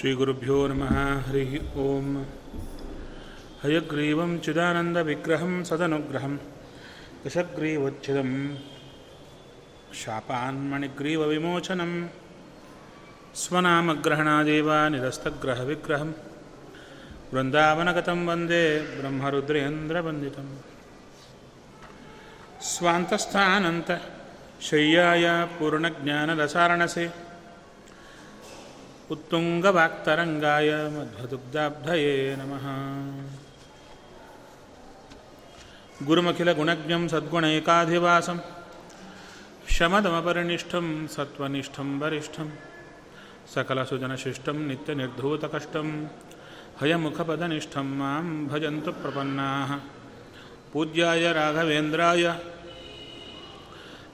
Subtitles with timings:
[0.00, 0.94] श्रीगुरुभ्यो नमः
[1.26, 2.06] हरिः ॐ
[3.62, 6.34] हयग्रीवं चिदानन्दविग्रहं सदनुग्रहं
[7.24, 8.30] दशग्रीवच्छिदं
[10.00, 11.92] शापान्मणिग्रीवविमोचनं
[13.42, 16.10] स्वनामग्रहणादेव निरस्तग्रहविग्रहं
[17.34, 18.62] वृन्दावनगतं वन्दे
[18.98, 20.50] ब्रह्मरुद्रेन्द्रवन्दितम्
[22.72, 23.90] स्वान्तस्थानन्त
[24.70, 25.24] शय्याय
[25.58, 27.06] पूर्णज्ञानरसारणसे
[29.11, 32.65] उत्तुङ्गवाक्तरङ्गाय मध्वदुग्धाब्धये नमः।
[36.05, 38.37] गुरुमखिलगुणज्ञं सद्गुणैकाधिवासं,
[39.69, 42.49] शमदमपरिनिष्ठं सत्त्वनिष्ठं वरिष्ठं,
[43.55, 46.07] सकलसुजनशिष्टं नित्यनिर्धूतकष्टं,
[46.81, 49.75] हयमुखपदनिष्ठं माँ भजन्तु प्रपन्नाः।
[50.73, 52.39] पूज्याय राघवेन्द्राय,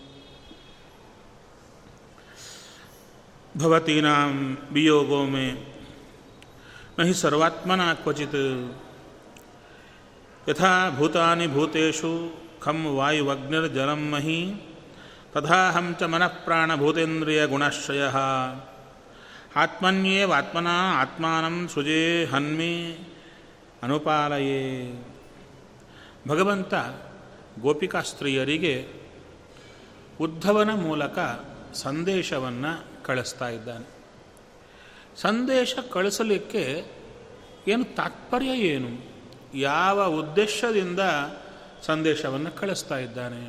[3.56, 5.66] भवतीनां वियोगो में,
[7.00, 8.85] न हि सर्वात्मना क्वचित्
[10.48, 12.12] ಯಥಾ ಭೂತಾನಿ ಭೂತೇಶು
[12.60, 14.54] ಖಂ ವಾಯುವಗ್ನಿರ್ಜಲಂ ಮಹಿ
[15.32, 18.02] ತಥಾಹಂ ಚ ಮನಃಪ್ರಾಣಭೂತೇಂದ್ರಿಯ ಗುಣಶ್ರಯ
[19.56, 22.98] ಆತ್ಮನ್ಯೇವಾತ್ಮನ ಆತ್ಮನ ಆತ್ಮಾನಂ ಸುಜೇ ಹನ್ಮಿ
[23.82, 24.62] ಅನುಪಾಲಯೇ
[26.28, 26.74] ಭಗವಂತ
[27.60, 28.88] ಗೋಪಿಕಾಸ್ತ್ರೀಯರಿಗೆ
[30.20, 31.18] ಉದ್ಧವನ ಮೂಲಕ
[31.74, 33.86] ಸಂದೇಶವನ್ನು ಕಳಿಸ್ತಾ ಇದ್ದಾನೆ.
[35.20, 36.84] ಸಂದೇಶ ಕಳಿಸಲಿಕ್ಕೆ
[37.68, 39.15] ಏನು ತಾತ್ಪರ್ಯ ಏನು?
[39.56, 41.00] ಯಾವ ಉದ್ದೇಶದಿಂದ
[41.82, 43.40] ಸಂದೇಶವನ್ನು ಕಳಿಸ್ತಾ ಇದ್ದಾನೆ?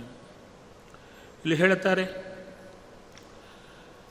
[1.37, 2.27] ಇಲ್ಲಿ ಹೇಳ್ತಾರೆ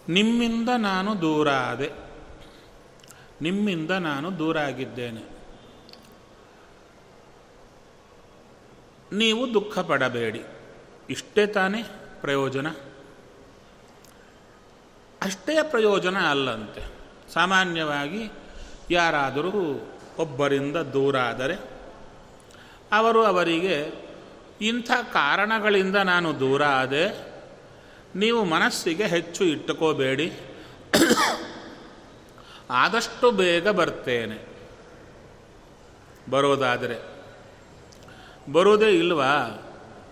[0.09, 1.93] ನಿಮ್ಮಿಂದ ನಾನು ದೂರ ಆದೆ.
[3.41, 5.37] ನಿಮ್ಮಿಂದ ನಾನು ದೂರ ಆಗಿದ್ದೇನೆ.
[9.12, 10.43] ನೀವು ದುಃಖ ಪಡಬೇಡಿ
[11.11, 11.83] ಇಷ್ಟೇ ತಾನೇ
[12.21, 12.71] ಪ್ರಯೋಜನ?
[15.23, 16.97] ಅಷ್ಟೇ ಪ್ರಯೋಜನ ಅಲ್ಲಂತೆ.
[17.33, 18.31] ಸಾಮಾನ್ಯವಾಗಿ
[18.91, 21.75] ಯಾರಾದರೂ ಒಬ್ಬರಿಂದ ದೂರ ಆದರೆ
[22.93, 23.93] ಅವರು ಅವರಿಗೆ,
[24.61, 27.35] ಇಂಥ ಕಾರಣಗಳಿಂದ ನಾನು ದೂರ ಆದೆ,
[28.17, 30.33] ನೀವು ಮನಸ್ಸಿಗೆ ಹೆಚ್ಚು ಇಟ್ಟುಕೋಬೇಡಿ,
[32.71, 34.39] ಆದಷ್ಟು ಬೇಗ ಬರ್ತೇನೆ.
[36.31, 36.99] ಬರೋದಾದರೆ
[38.53, 39.33] ಬರೋದೇ ಇಲ್ವಾ?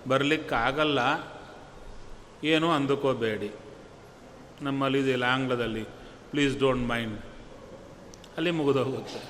[0.09, 0.99] ಬರಲಿಕ್ಕಾಗಲ್ಲ?
[2.45, 3.53] ಏನೂ ಅಂದುಕೋಬೇಡಿ.
[4.63, 5.85] ನಮ್ಮಲ್ಲಿ ಇದೆಯಲ್ಲ ಆಂಗ್ಲದಲ್ಲಿ
[6.31, 7.21] ಪ್ಲೀಸ್ ಡೋಂಟ್ ಮೈಂಡ್.
[8.37, 9.21] ಅಲ್ಲಿ ಮುಗಿದೋಗುತ್ತೆ.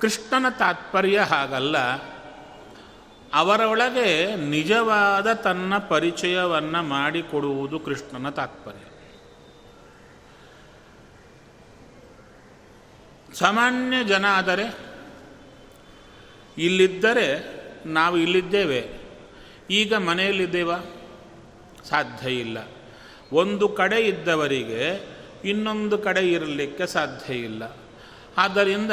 [0.00, 1.76] ಕೃಷ್ಣನ ತಾತ್ಪರ್ಯ ಹಾಗಲ್ಲ.
[3.34, 8.78] ಅವರೊಳಗೆ ನಿಜವಾದ ತನ್ನ ಪರಿಚಯವನ್ನು ಮಾಡಿಕೊಡುವುದು ಕೃಷ್ಣನ ತಾತ್ಪರ್ಯ.
[13.34, 14.78] ಸಾಮಾನ್ಯ ಜನ ಆದರೆ,
[16.58, 17.52] ಇಲ್ಲಿದ್ದರೆ
[17.86, 18.88] ನಾವು ಇಲ್ಲಿದ್ದೇವೆ.
[19.70, 20.78] ಈಗ ಮನೆಯಲ್ಲಿದ್ದೇವಾ?
[21.88, 22.58] ಸಾಧ್ಯ ಇಲ್ಲ.
[23.32, 25.12] ಒಂದು ಕಡೆ ಇದ್ದವರಿಗೆ
[25.44, 27.76] ಇನ್ನೊಂದು ಕಡೆ ಇರಲಿಕ್ಕೆ ಸಾಧ್ಯ ಇಲ್ಲ.
[28.36, 28.92] ಆದ್ದರಿಂದ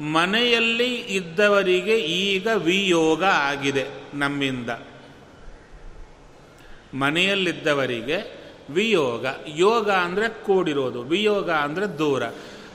[0.00, 4.70] ಮನೆಯಲ್ಲಿ ಇದ್ದವರಿಗೆ ಈಗ ವಿಯೋಗ ಆಗಿದೆ ನಮ್ಮಿಂದ.
[6.94, 9.26] ಮನೆಯಲ್ಲಿದ್ದವರಿಗೆ ವಿಯೋಗ.
[9.46, 12.22] ಯೋಗ ಅಂದರೆ ಕೂಡಿರೋದು, ವಿಯೋಗ ಅಂದರೆ ದೂರ.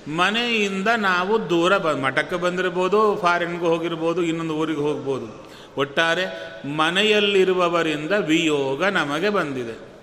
[0.07, 5.45] ಮನೆಯಿಂದ ನಾವು ದೂರ ಬ, ಮಠಕ್ಕೆ ಬಂದಿರ್ಬೋದು, ಫಾರಿನ್ಗೆ ಹೋಗಿರ್ಬೋದು, ಇನ್ನೊಂದು ಊರಿಗೆ ಹೋಗ್ಬೋದು.
[5.77, 6.25] ಒಟ್ಟಾರೆ
[6.67, 9.95] ಮನೆಯಲ್ಲಿರುವವರಿಂದ ವಿಯೋಗ ನಮಗೆ ಬಂದಿದೆ.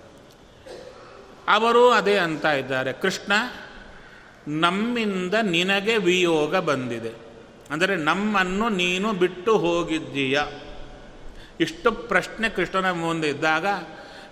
[1.49, 2.93] ಅವರು ಅದೇ ಅಂತ ಇದ್ದಾರೆ.
[2.93, 3.33] ಕೃಷ್ಣ
[4.49, 7.13] ನಮ್ಮಿಂದ ನಿನಗೆ ವಿಯೋಗ ಬಂದಿದೆ.
[7.71, 10.41] ಅಂದರೆ ನಮ್ಮನ್ನು ನೀನು ಬಿಟ್ಟು ಹೋಗಿದ್ದೀಯ.
[11.61, 13.67] ಇಷ್ಟು ಪ್ರಶ್ನೆ ಕೃಷ್ಣನ ಮುಂದೆ ಇದ್ದಾಗ,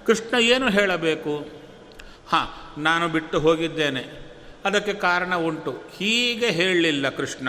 [0.06, 1.48] ಕೃಷ್ಣ ಏನು ಹೇಳಬೇಕು?
[2.28, 4.30] ಹಾಂ, ನಾನು ಬಿಟ್ಟು ಹೋಗಿದ್ದೇನೆ.
[4.64, 5.70] ಅದಕ್ಕೆ ಕಾರಣ ಉಂಟು.
[5.70, 7.48] ಹೀಗೆ ಹೇಳಲಿಲ್ಲ ಕೃಷ್ಣ.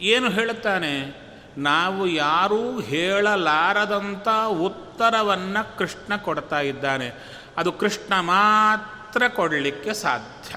[0.00, 1.26] ಏನು ಹೇಳುತ್ತಾನೆ?
[1.58, 7.12] ನಾವು ಯಾರೂ ಹೇಳಲಾರದಂಥ ಉತ್ತರವನ್ನು ಕೃಷ್ಣ ಕೊಡ್ತಾ ಇದ್ದಾನೆ.
[7.56, 10.54] ಅದು ಕೃಷ್ಣ ಮಾತ್ರ ಕೊಡಲಿಕ್ಕೆ ಸಾಧ್ಯ.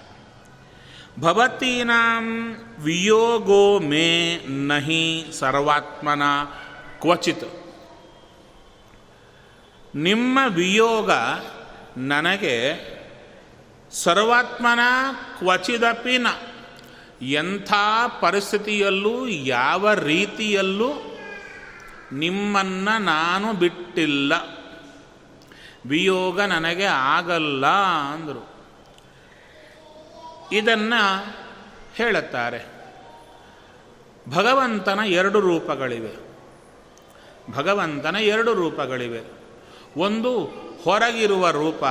[1.19, 6.21] ಭವತೀನಾಂ ವಿಯೋಗೋ ಮೇ ನಹಿ ಸರ್ವಾತ್ಮನ
[7.01, 7.59] ಕ್ವಚಿತ್
[9.95, 11.11] ನಿಮ್ಮ ವಿಯೋಗ
[11.97, 12.55] ನನಗೆ
[13.91, 14.79] ಸರ್ವಾತ್ಮನ,
[15.37, 16.27] ಕ್ವಚಿದಪಿ ನ.
[17.21, 17.73] ಎಂಥ
[18.21, 21.17] ಪರಿಸ್ಥಿತಿಯಲ್ಲೂ, ಯಾವ ರೀತಿಯಲ್ಲೂ
[22.11, 24.33] ನಿಮ್ಮನ್ನು ನಾನು ಬಿಟ್ಟಿಲ್ಲ.
[25.85, 27.67] ವಿಯೋಗ ನನಗೆ ಆಗಲ್ಲ
[28.13, 28.48] ಅಂದರು.
[30.51, 31.35] ಇದನ್ನು
[31.95, 32.79] ಹೇಳುತ್ತಾರೆ.
[34.29, 36.29] ಭಗವಂತನ ಎರಡು ರೂಪಗಳಿವೆ.
[37.53, 39.21] ಭಗವಂತನ ಎರಡು ರೂಪಗಳಿವೆ.
[39.97, 40.43] ಒಂದು
[40.83, 41.83] ಹೊರಗಿರುವ ರೂಪ,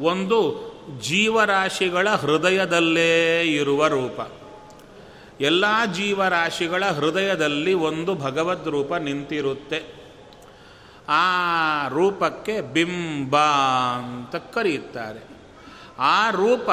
[0.00, 0.66] ಒಂದು
[1.00, 4.20] ಜೀವರಾಶಿಗಳ ಹೃದಯದಲ್ಲೇ ಇರುವ ರೂಪ.
[5.40, 9.84] ಎಲ್ಲ ಜೀವರಾಶಿಗಳ ಹೃದಯದಲ್ಲಿ ಒಂದು ಭಗವದ್ ರೂಪ ನಿಂತಿರುತ್ತೆ.
[11.08, 11.22] ಆ
[11.88, 13.36] ರೂಪಕ್ಕೆ ಬಿಂಬ
[13.96, 15.20] ಅಂತ ಕರೆಯುತ್ತಾರೆ.
[15.98, 16.70] ಆ ರೂಪ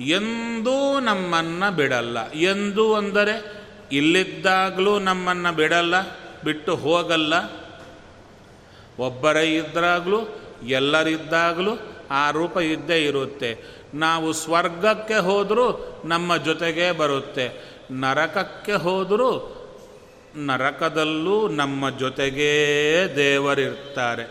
[0.00, 2.30] ಎಂದೂ ನಮ್ಮನ್ನು ಬಿಡಲ್ಲ.
[2.30, 3.60] ಎಂದು ಅಂದರೆ
[3.92, 5.94] ಇಲ್ಲಿದ್ದಾಗಲೂ ನಮ್ಮನ್ನು ಬಿಡಲ್ಲ,
[6.44, 7.34] ಬಿಟ್ಟು ಹೋಗಲ್ಲ.
[8.98, 11.70] ಒಬ್ಬರೇ ಇದ್ದಾಗಲೂ ಎಲ್ಲರಿದ್ದಾಗಲೂ
[12.10, 13.80] ಆ ರೂಪ ಇದ್ದೇ ಇರುತ್ತೆ.
[13.94, 17.70] ನಾವು ಸ್ವರ್ಗಕ್ಕೆ ಹೋದರೂ ನಮ್ಮ ಜೊತೆಗೆ ಬರುತ್ತೆ.
[17.90, 19.56] ನರಕಕ್ಕೆ ಹೋದರೂ
[20.36, 24.30] ನರಕದಲ್ಲೂ ನಮ್ಮ ಜೊತೆಗೇ ದೇವರಿರ್ತಾರೆ.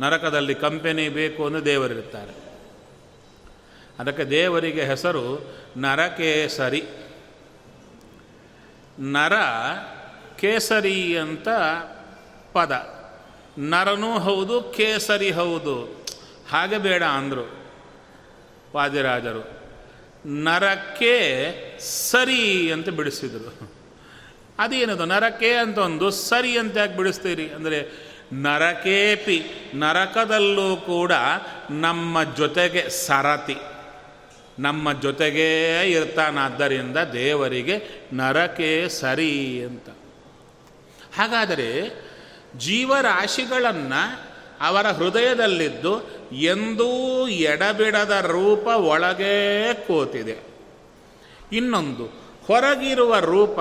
[0.00, 2.47] ನರಕದಲ್ಲಿ ಕಂಪೆನಿ ಬೇಕು ಅಂದರೆ ದೇವರಿರ್ತಾರೆ.
[3.98, 6.84] ಅದಕ್ಕೆ ದೇವರಿಗೆ ಹೆಸರು ನರಕೇಸರಿ.
[9.00, 9.32] ನರ
[10.40, 11.48] ಕೇಸರಿ ಅಂತ
[12.52, 12.98] ಪದ.
[13.58, 16.06] ನರನೂ ಹೌದು, ಕೇಸರಿ ಹೌದು.
[16.50, 17.58] ಹಾಗೆ ಬೇಡ ಅಂದರು
[18.76, 19.58] ವಾದಿರಾಜರು.
[20.26, 23.78] ನರಕ್ಕೆ ಸರಿ ಅಂತ ಬಿಡಿಸಿದರು.
[24.58, 25.04] ಅದೇನದು?
[25.04, 27.48] ನರಕೆ ಅಂತ ಒಂದು ಸರಿ ಅಂತ ಯಾಕೆ ಬಿಡಿಸ್ತೀರಿ?
[27.48, 31.12] ಅಂದರೆ ನರಕೇಪಿ, ನರಕದಲ್ಲೂ ಕೂಡ
[31.70, 33.56] ನಮ್ಮ ಜೊತೆಗೆ ಸರತಿ.
[34.58, 39.88] ನಮ್ಮ ಜೊತೆಗೇ ಇರ್ತಾನಾದ್ದರಿಂದ ದೇವರಿಗೆ ನರಕೇ ಸರಿ ಅಂತ.
[41.18, 41.90] ಹಾಗಾದರೆ
[42.58, 44.28] ಜೀವರಾಶಿಗಳನ್ನು
[44.60, 46.02] ಅವರ ಹೃದಯದಲ್ಲಿದ್ದು
[46.32, 50.36] ಎಂದೂ ಎಡಬಿಡದ ರೂಪ ಒಳಗೇ ಕೂತಿದೆ.
[51.52, 52.04] ಇನ್ನೊಂದು,
[52.46, 53.60] ಹೊರಗಿರುವ ರೂಪ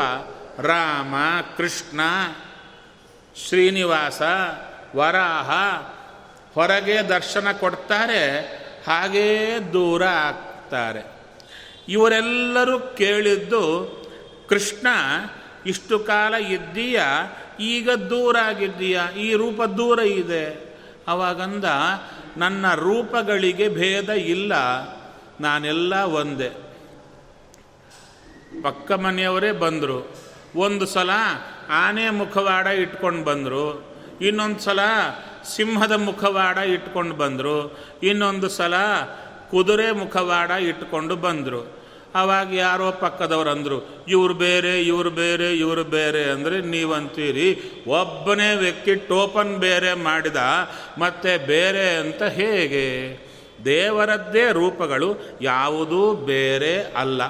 [0.62, 1.16] ರಾಮ,
[1.58, 2.00] ಕೃಷ್ಣ,
[3.48, 4.22] ಶ್ರೀನಿವಾಸ,
[4.96, 5.52] ವರಾಹ,
[6.54, 8.40] ಹೊರಗೆ ದರ್ಶನ ಕೊಡ್ತಾರೆ,
[8.88, 10.04] ಹಾಗೇ ದೂರ
[11.90, 13.98] ಇವರೆಲ್ಲರೂ ಕೇಳಿದ್ದು,
[14.50, 14.88] ಕೃಷ್ಣ,
[15.66, 17.02] ಇಷ್ಟು ಕಾಲ ಇದ್ದೀಯ?
[17.60, 19.02] ಈಗ ದೂರ ಆಗಿದ್ದೀಯ?
[19.18, 20.76] ಈ ರೂಪ ದೂರ ಇದೆ.
[21.08, 21.64] ಅವಾಗಂದ,
[22.38, 24.54] ನನ್ನ ರೂಪಗಳಿಗೆ ಭೇದ ಇಲ್ಲ.
[25.42, 26.52] ನಾನೆಲ್ಲ ಒಂದೇ.
[28.64, 30.16] ಪಕ್ಕ ಮನೆಯವರೇ ಬಂದರು.
[30.56, 31.10] ಒಂದು ಸಲ
[31.70, 33.96] ಆನೆ ಮುಖವಾಡ ಇಟ್ಕೊಂಡು ಬಂದರು.
[34.22, 34.80] ಇನ್ನೊಂದು ಸಲ
[35.56, 37.80] ಸಿಂಹದ ಮುಖವಾಡ ಇಟ್ಕೊಂಡು ಬಂದರು.
[38.04, 38.74] ಇನ್ನೊಂದು ಸಲ
[39.52, 41.78] ಕುದುರೆ ಮುಖವಾಡ ಇಟ್ಕೊಂಡು ಬಂದರು.
[42.16, 46.24] ಆವಾಗ ಯಾರೋ ಪಕ್ಕದವ್ರು ಅಂದರು, ಇವ್ರು ಬೇರೆ ಇವ್ರು ಬೇರೆ, ಇವರು ಬೇರೆ.
[46.24, 50.36] ಅಂದರೆ, ನೀವಂತೀರಿ, ಒಬ್ಬನೇ ವ್ಯಕ್ತಿ ಟೋಪನ್ ಬೇರೆ ಮಾಡಿದ,
[50.98, 53.18] ಮತ್ತೆ ಬೇರೆ ಅಂತ ಹೇಗೆ?
[53.66, 57.22] ದೇವರದ್ದೇ ರೂಪಗಳು ಯಾವುದೂ ಬೇರೆ ಅಲ್ಲ.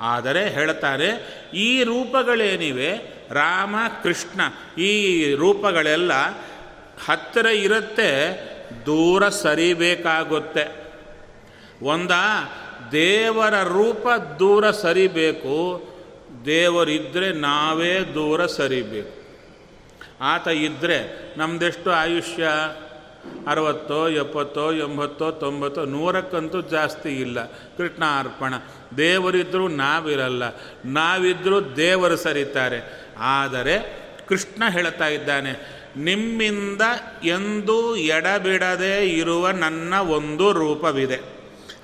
[0.00, 1.08] ಆದರೆ ಹೇಳ್ತಾರೆ,
[1.54, 3.18] ಈ ರೂಪಗಳೇನಿವೆ?
[3.30, 4.40] ರಾಮ, ಕೃಷ್ಣ,
[4.80, 6.12] ಈ ರೂಪಗಳೆಲ್ಲ
[7.06, 8.10] ಹತ್ತಿರ ಇರುತ್ತೆ,
[8.86, 10.87] ದೂರ ಸರಿಬೇಕಾಗುತ್ತೆ.
[11.82, 12.10] ಒಂದ,
[12.92, 14.08] ದೇವರ ರೂಪ
[14.38, 15.88] ದೂರ ಸರಿಬೇಕು
[16.44, 19.18] ದೇವರಿದ್ದರೆ ನಾವೇ ದೂರ ಸರಿಬೇಕು.
[20.20, 20.98] ಆತ ಇದ್ದರೆ
[21.38, 22.48] ನಮ್ದೆಷ್ಟು ಆಯುಷ್ಯ?
[23.46, 27.44] ಅರವತ್ತೋ, ಎಪ್ಪತ್ತೋ, ಎಂಬತ್ತೋ, ತೊಂಬತ್ತೋ, ನೂರಕ್ಕಂತೂ ಜಾಸ್ತಿ ಇಲ್ಲ.
[27.76, 28.54] ಕೃಷ್ಣ ಅರ್ಪಣ
[28.96, 30.42] ದೇವರಿದ್ದರೂ ನಾವಿರಲ್ಲ.
[30.84, 33.06] ನಾವಿದ್ದರೂ ದೇವರು ಸರಿತಾರೆ.
[33.18, 35.52] ಆದರೆ ಕೃಷ್ಣ ಹೇಳ್ತಾ ಇದ್ದಾನೆ,
[35.96, 36.82] ನಿಮ್ಮಿಂದ
[37.24, 41.37] ಎಂದೂ ಎಡಬಿಡದೆ ಇರುವ ನನ್ನ ಒಂದು ರೂಪವಿದೆ.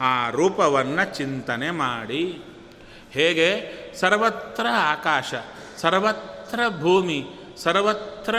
[0.04, 2.42] ಆ ರೂಪವನ್ನು ಚಿಂತನೆ ಮಾಡಿ.
[3.10, 3.72] ಹೇಗೆ?
[4.00, 5.34] ಸರ್ವತ್ರ ಆಕಾಶ,
[5.76, 8.34] ಸರ್ವತ್ರ ಭೂಮಿ, ಸರ್ವತ್ರ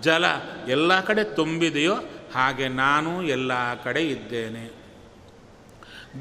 [0.00, 0.24] ಜಲ
[0.68, 1.94] ಎಲ್ಲ ಕಡೆ ತುಂಬಿದೆಯೋ
[2.34, 4.80] ಹಾಗೆ ನಾನು ಎಲ್ಲ ಕಡೆ ಇದ್ದೇನೆ.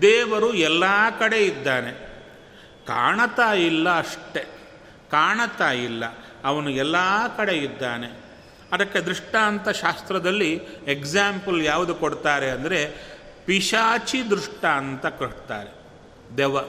[0.02, 0.84] ದೇವರು ಎಲ್ಲ
[1.20, 1.92] ಕಡೆ ಇದ್ದಾನೆ.
[2.88, 4.40] ಕಾಣತಾ ಇಲ್ಲ ಅಷ್ಟೆ.
[5.12, 6.04] ಕಾಣತಾ ಇಲ್ಲ.
[6.44, 6.96] ಅವನು ಎಲ್ಲ
[7.38, 8.08] ಕಡೆ ಇದ್ದಾನೆ.
[8.72, 10.54] ಅದಕ್ಕೆ ದೃಷ್ಟಾಂತ ಶಾಸ್ತ್ರದಲ್ಲಿ
[10.88, 13.10] ಎಕ್ಸಾಂಪಲ್ ಯಾವುದು ಕೊಡ್ತಾರೆ ಅಂದರೆ
[13.50, 15.76] ಪಿಶಾಚಿ ದೃಷ್ಟ ಅಂತ ಕೊಡ್ತಾರೆ
[16.38, 16.62] ದೆವ್ವ.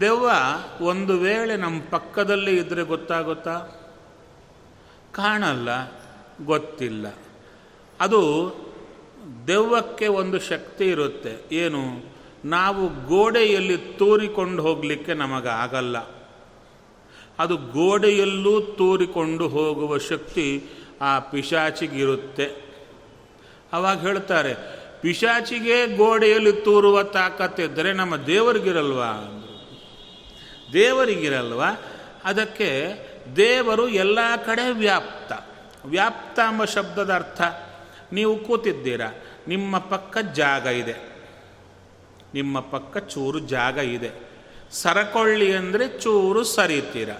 [0.00, 0.30] ದೆವ್ವ
[0.80, 3.58] ಒಂದು ವೇಳೆ ನಮ್ಮ ಪಕ್ಕದಲ್ಲಿ ಇದ್ದರೆ ಗೊತ್ತಾಗುತ್ತಾ?
[5.12, 5.68] ಕಾಣಲ್ಲ,
[6.44, 7.14] ಗೊತ್ತಿಲ್ಲ.
[8.00, 8.54] ಅದು
[9.46, 11.56] ದೆವ್ವಕ್ಕೆ ಒಂದು ಶಕ್ತಿ ಇರುತ್ತೆ.
[11.56, 11.82] ಏನು?
[12.44, 15.98] ನಾವು ಗೋಡೆಯಲ್ಲಿ ತೋರಿಕೊಂಡು ಹೋಗಲಿಕ್ಕೆ ನಮಗಾಗಲ್ಲ.
[17.38, 20.64] ಅದು ಗೋಡೆಯಲ್ಲೂ ತೋರಿಕೊಂಡು ಹೋಗುವ ಶಕ್ತಿ
[21.00, 22.71] ಆ ಪಿಶಾಚಿಗಿರುತ್ತೆ.
[23.72, 24.54] ಅವಾಗ ಹೇಳ್ತಾರೆ
[25.00, 29.12] ಪಿಶಾಚಿಗೆ ಗೋಡೆಯಲ್ಲಿ ತೂರುವ ತಾಕತ್ತಿದ್ದರೆ ನಮ್ಮ ದೇವರಿಗಿರಲ್ವಾ.
[30.72, 31.70] ದೇವರಿಗಿರಲ್ವಾ?
[32.24, 32.68] ಅದಕ್ಕೆ
[33.36, 35.32] ದೇವರು ಎಲ್ಲ ಕಡೆ ವ್ಯಾಪ್ತ.
[35.84, 37.42] ವ್ಯಾಪ್ತ ಎಂಬ ಶಬ್ದದ ಅರ್ಥ,
[38.12, 39.08] ನೀವು ಕೂತಿದ್ದೀರಾ,
[39.48, 40.94] ನಿಮ್ಮ ಪಕ್ಕ ಜಾಗ ಇದೆ.
[42.34, 44.10] ನಿಮ್ಮ ಪಕ್ಕ ಚೂರು ಜಾಗ ಇದೆ.
[44.72, 47.10] ಸರಕೊಳ್ಳಿ ಅಂದರೆ ಚೂರು ಸರಿತೀರ?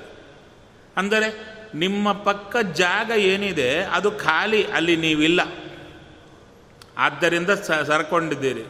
[0.96, 1.28] ಅಂದರೆ
[1.74, 5.40] ನಿಮ್ಮ ಪಕ್ಕ ಜಾಗ ಏನಿದೆ, ಅದು ಖಾಲಿ, ಅಲ್ಲಿ ನೀವಿಲ್ಲ.
[6.98, 8.64] ಆದ್ದರಿಂದ ಸರಕೊಂಡಿದ್ದೀರಿ.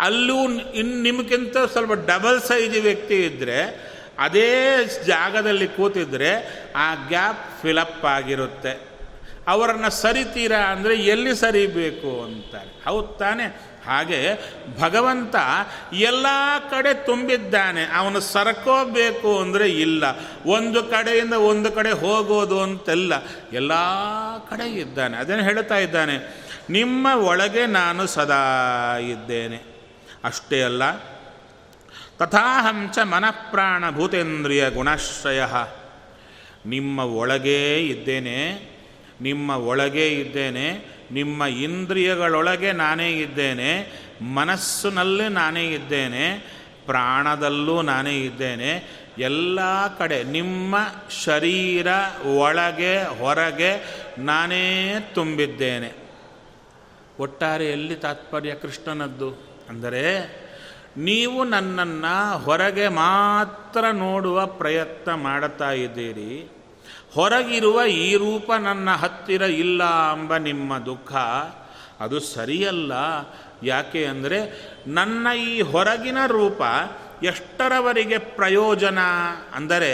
[0.00, 8.92] ಅಲ್ಲೂ ಇನ್ನು ನಿಮಗಿಂತ ಸ್ವಲ್ಪ ಡಬಲ್ ಸೈಜ್ ವ್ಯಕ್ತಿ ಇದ್ದರೆ ಅದೇ ಜಾಗದಲ್ಲಿ ಕೂತಿದ್ರೆ ಆ ಗ್ಯಾಪ್ ಫಿಲಪ್ ಆಗಿರುತ್ತೆ.
[9.48, 12.84] ಅವರನ್ನು ಸರಿತೀರಾ ಅಂದರೆ ಎಲ್ಲಿ ಸರಿಬೇಕು ಅಂತಾರೆ.
[12.84, 13.72] ಹೌದು ತಾನೆ?
[13.86, 14.34] ಹಾಗೆ
[14.80, 15.34] ಭಗವಂತ
[15.92, 16.26] ಎಲ್ಲ
[16.70, 17.84] ಕಡೆ ತುಂಬಿದ್ದಾನೆ.
[17.96, 20.04] ಅವನು ಸರಕೋಬೇಕು ಅಂದರೆ ಇಲ್ಲ.
[20.46, 23.12] ಒಂದು ಕಡೆಯಿಂದ ಒಂದು ಕಡೆ ಹೋಗೋದು ಅಂತೆಲ್ಲ
[23.52, 23.72] ಎಲ್ಲ
[24.50, 25.16] ಕಡೆ ಇದ್ದಾನೆ.
[25.16, 26.41] ಅದನ್ನು ಹೇಳ್ತಾ ಇದ್ದಾನೆ?
[26.70, 29.60] ನಿಮ್ಮ ಒಳಗೆ ನಾನು ಸದಾ ಇದ್ದೇನೆ.
[30.24, 30.96] ಅಷ್ಟೇ ಅಲ್ಲ
[32.18, 35.42] ತಥಾಹಂಚ ಮನಃಪ್ರಾಣ ಭೂತೇಂದ್ರಿಯ ಗುಣಾಶ್ರಯ.
[36.66, 38.52] ನಿಮ್ಮ ಒಳಗೇ ಇದ್ದೇನೆ,
[39.20, 40.72] ನಿಮ್ಮ ಒಳಗೇ ಇದ್ದೇನೆ,
[41.12, 43.92] ನಿಮ್ಮ ಇಂದ್ರಿಯಗಳೊಳಗೆ ನಾನೇ ಇದ್ದೇನೆ,
[44.22, 46.38] ಮನಸ್ಸಿನಲ್ಲಿ ನಾನೇ ಇದ್ದೇನೆ,
[46.86, 50.76] ಪ್ರಾಣದಲ್ಲೂ ನಾನೇ ಇದ್ದೇನೆ, ಎಲ್ಲ ಕಡೆ ನಿಮ್ಮ
[51.24, 51.86] ಶರೀರ
[52.26, 56.01] ಒಳಗೆ, ಹೊರಗೆ ನಾನೇ ತುಂಬಿದ್ದೇನೆ.
[57.22, 59.30] ಒಟ್ಟಾರೆ ಎಲ್ಲಿ ತಾತ್ಪರ್ಯ ಕೃಷ್ಣನದ್ದು?
[59.68, 60.04] ಅಂದರೆ
[60.96, 66.52] ನೀವು ನನ್ನನ್ನು ಹೊರಗೆ ಮಾತ್ರ ನೋಡುವ ಪ್ರಯತ್ನ ಮಾಡುತ್ತಾ ಇದ್ದೀರಿ.
[67.14, 71.12] ಹೊರಗಿರುವ ಈ ರೂಪ ನನ್ನ ಹತ್ತಿರ ಇಲ್ಲ ಎಂಬ ನಿಮ್ಮ ದುಃಖ.
[72.00, 72.92] ಅದು ಸರಿಯಲ್ಲ.
[73.62, 74.38] ಯಾಕೆ ಅಂದರೆ
[74.86, 76.62] ನನ್ನ ಈ ಹೊರಗಿನ ರೂಪ
[77.22, 78.98] ಎಷ್ಟರವರೆಗೆ ಪ್ರಯೋಜನ?
[79.54, 79.92] ಅಂದರೆ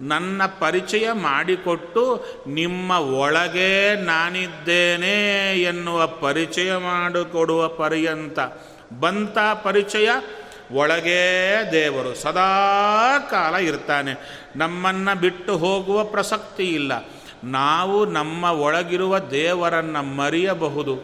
[0.00, 8.38] ನನ್ನ ಪರಿಚಯ ಮಾಡಿಕೊಟ್ಟು ನಿಮ್ಮ ಒಳಗೆ ನಾನಿದ್ದೇನೆ ಎನ್ನುವ ಪರಿಚಯ ಮಾಡಿಕೊಡುವ ಪರ್ಯಂತ.
[9.00, 10.08] ಬಂತ ಪರಿಚಯ?
[10.72, 14.42] ಒಳಗೇ ದೇವರು ಸದಾ ಕಾಲ ಇರ್ತಾನೆ.
[14.56, 17.08] ನಮ್ಮನ್ನು ಬಿಟ್ಟು ಹೋಗುವ ಪ್ರಸಕ್ತಿ ಇಲ್ಲ.
[17.44, 20.98] ನಾವು ನಮ್ಮ ಒಳಗಿರುವ ದೇವರನ್ನು ಮರೆಯಬಹುದು.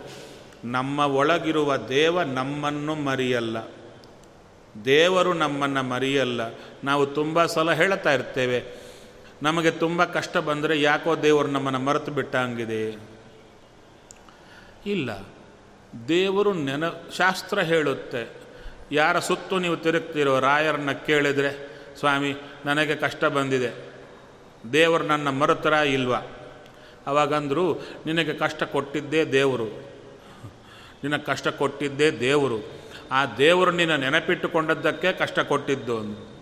[0.64, 3.56] ನಮ್ಮ ಒಳಗಿರುವ ದೇವ ನಮ್ಮನ್ನು ಮರೆಯಲ್ಲ.
[4.84, 6.40] ದೇವರು ನಮ್ಮನ್ನು ಮರೆಯಲ್ಲ.
[6.84, 8.83] ನಾವು ತುಂಬ ಸಲ ಹೇಳ್ತಾ ಇರ್ತೇವೆ.
[9.44, 12.96] ನಮಗೆ ತುಂಬ ಕಷ್ಟ ಬಂದರೆ ಯಾಕೋ ದೇವರು ನಮ್ಮನ್ನು ಮರೆತು ಬಿಟ್ಟಂಗಿದೆ.
[14.86, 15.26] ಇಲ್ಲ.
[16.08, 18.32] ದೇವರು ನೆನ, ಶಾಸ್ತ್ರ ಹೇಳುತ್ತೆ.
[18.92, 22.34] ಯಾರ ಸುತ್ತು ನೀವು ತಿರುಗ್ತಿರೋ ರಾಯರನ್ನ ಕೇಳಿದರೆ, ಸ್ವಾಮಿ,
[22.66, 23.92] ನನಗೆ ಕಷ್ಟ ಬಂದಿದೆ.
[24.72, 26.18] ದೇವರು ನನ್ನ ಮರುತರ ಇಲ್ವಾ?
[27.06, 27.74] ಅವಾಗಂದ್ರು,
[28.06, 29.64] ನಿನಗೆ ಕಷ್ಟ ಕೊಟ್ಟಿದ್ದೇ ದೇವರು.
[31.04, 32.84] ನಿನಗೆ ಕಷ್ಟ ಕೊಟ್ಟಿದ್ದೇ ದೇವರು.
[33.12, 36.33] ಆ ದೇವರು ನಿನ್ನ ನೆನಪಿಟ್ಟುಕೊಂಡದ್ದಕ್ಕೆ ಕಷ್ಟ ಕೊಟ್ಟಿದ್ದು ಅಂದರು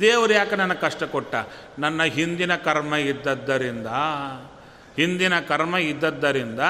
[0.00, 1.34] ದೇವರು ಯಾಕೆ ನನಗೆ ಕಷ್ಟ ಕೊಟ್ಟ?
[1.78, 3.86] ನನ್ನ ಹಿಂದಿನ ಕರ್ಮ ಇದ್ದದ್ದರಿಂದ.
[4.96, 6.60] ಹಿಂದಿನ ಕರ್ಮ ಇದ್ದದ್ದರಿಂದ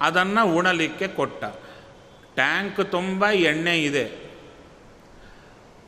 [0.00, 1.44] ಅದನ್ನು ಉಣಲಿಕ್ಕೆ ಕೊಟ್ಟ.
[2.34, 4.26] ಟ್ಯಾಂಕ್ ತುಂಬ, ಎಣ್ಣೆ ಇದೆ.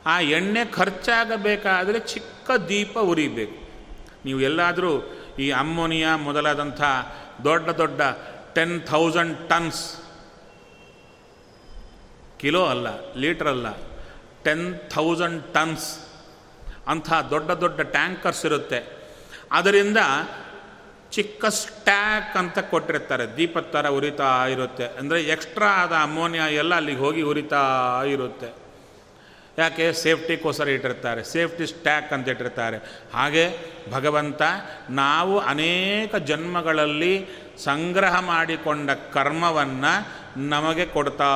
[0.05, 3.69] ಆ ಎಣ್ಣೆ ಖರ್ಚಾಗಬೇಕಾದರೆ ಚಿಕ್ಕ ದೀಪ ಉರಿಬೇಕು.
[4.25, 6.81] ನೀವು ಎಲ್ಲಾದರೂ ಈ ಅಮ್ಮೋನಿಯಾ ಮೊದಲಾದಂಥ
[7.43, 8.01] ದೊಡ್ಡ ದೊಡ್ಡ
[8.53, 9.97] ಟೆನ್ ಥೌಸಂಡ್ ಟನ್ಸ್,
[12.39, 13.67] ಕಿಲೋ ಅಲ್ಲ, ಲೀಟ್ರ್ ಅಲ್ಲ,
[14.43, 16.08] ಟೆನ್ ಥೌಸಂಡ್ ಟನ್ಸ್
[16.89, 18.99] ಅಂಥ ದೊಡ್ಡ ದೊಡ್ಡ ಟ್ಯಾಂಕರ್ಸ್ ಇರುತ್ತೆ.
[19.51, 19.97] ಅದರಿಂದ
[21.11, 23.37] ಚಿಕ್ಕ ಸ್ಟ್ಯಾಕ್ ಅಂತ ಕೊಟ್ಟಿರ್ತಾರೆ.
[23.37, 24.87] ದೀಪದ ಥರ ಉರಿತಾ ಇರುತ್ತೆ.
[24.99, 28.69] ಅಂದರೆ ಎಕ್ಸ್ಟ್ರಾ ಆದ ಅಮೋನಿಯಾ ಎಲ್ಲ ಅಲ್ಲಿಗೆ ಹೋಗಿ ಉರಿತಾ ಇರುತ್ತೆ.
[29.57, 29.93] ಯಾಕೆ?
[29.93, 31.23] ಸೇಫ್ಟಿಗೋಸ್ಕರ ಇಟ್ಟಿರ್ತಾರೆ.
[31.23, 32.77] ಸೇಫ್ಟಿ ಸ್ಟ್ಯಾಕ್ ಅಂತ ಇಟ್ಟಿರ್ತಾರೆ.
[33.13, 33.57] ಹಾಗೆ
[33.91, 34.41] ಭಗವಂತ
[34.89, 37.25] ನಾವು ಅನೇಕ ಜನ್ಮಗಳಲ್ಲಿ
[37.63, 39.93] ಸಂಗ್ರಹ ಮಾಡಿಕೊಂಡ ಕರ್ಮವನ್ನು
[40.49, 41.31] ನಮಗೆ ಕೊಡ್ತಾ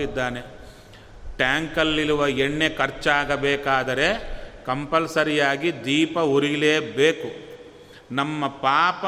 [0.00, 0.40] ಇದ್ದಾನೆ.
[1.36, 4.29] ಟ್ಯಾಂಕಲ್ಲಿರುವ ಎಣ್ಣೆ ಖರ್ಚಾಗಬೇಕಾದರೆ
[4.66, 7.50] ಕಂಪಲ್ಸರಿಯಾಗಿ ದೀಪ ಉರಿಲೇಬೇಕು.
[8.14, 9.04] ನಮ್ಮ ಪಾಪ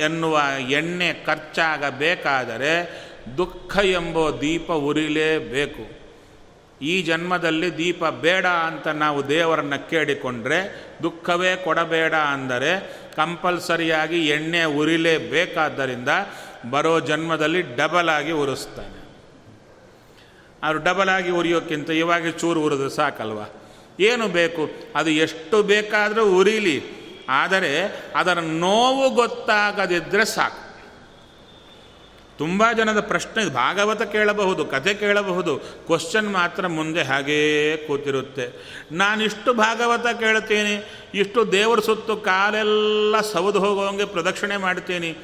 [0.00, 0.40] ಎನ್ನುವ
[0.70, 6.06] ಎಣ್ಣೆ ಖರ್ಚಾಗಬೇಕಾದರೆ ದುಃಖ ಎಂಬ ದೀಪ ಉರಿಲೇಬೇಕು.
[6.82, 16.08] ಈ ಜನ್ಮದಲ್ಲಿ ದೀಪ ಬೇಡ ಅಂತ ನಾವು ದೇವರನ್ನು ಕೇಳಿಕೊಂಡ್ರೆ ದುಃಖವೇ ಕೊಡಬೇಡ ಅಂದರೆ ಕಂಪಲ್ಸರಿಯಾಗಿ ಎಣ್ಣೆ ಉರಿಲೇಬೇಕಾದ್ದರಿಂದ
[16.70, 19.06] ಬರೋ ಜನ್ಮದಲ್ಲಿ ಡಬಲ್ ಆಗಿ ಉರಿಸ್ತಾನೆ.
[20.62, 23.42] ಅವರು ಡಬಲ್ ಆಗಿ ಉರಿಯೋಕ್ಕಿಂತ ಇವಾಗ ಚೂರು ಉರಿದು ಸಾಕಲ್ವ?
[24.00, 24.70] ಏನು ಬೇಕು?
[24.94, 26.96] ಅದು ಎಷ್ಟು ಬೇಕಾದರೂ ಉರಿಲಿ.
[27.28, 30.66] ಆದರೆ ಅದರ ನೋವು ಗೊತ್ತಾಗದಿದ್ದರೆ ಸಾಕು.
[32.38, 35.56] ತುಂಬ ಜನದ ಪ್ರಶ್ನೆ ಭಾಗವತ ಕೇಳಬಹುದು, ಕತೆ ಕೇಳಬಹುದು.
[35.58, 38.50] ಕ್ವಶನ್ ಮಾತ್ರ ಮುಂದೆ ಹಾಗೇ ಕೂತಿರುತ್ತೆ.
[38.92, 45.16] ನಾನಿಷ್ಟು ಭಾಗವತ ಕೇಳ್ತೀನಿ, ಇಷ್ಟು ದೇವರ ಸುತ್ತು ಕಾಲೆಲ್ಲ ಸವದು ಹೋಗೋಂಗೆ ಪ್ರದಕ್ಷಿಣೆ ಮಾಡ್ತೀನಿ,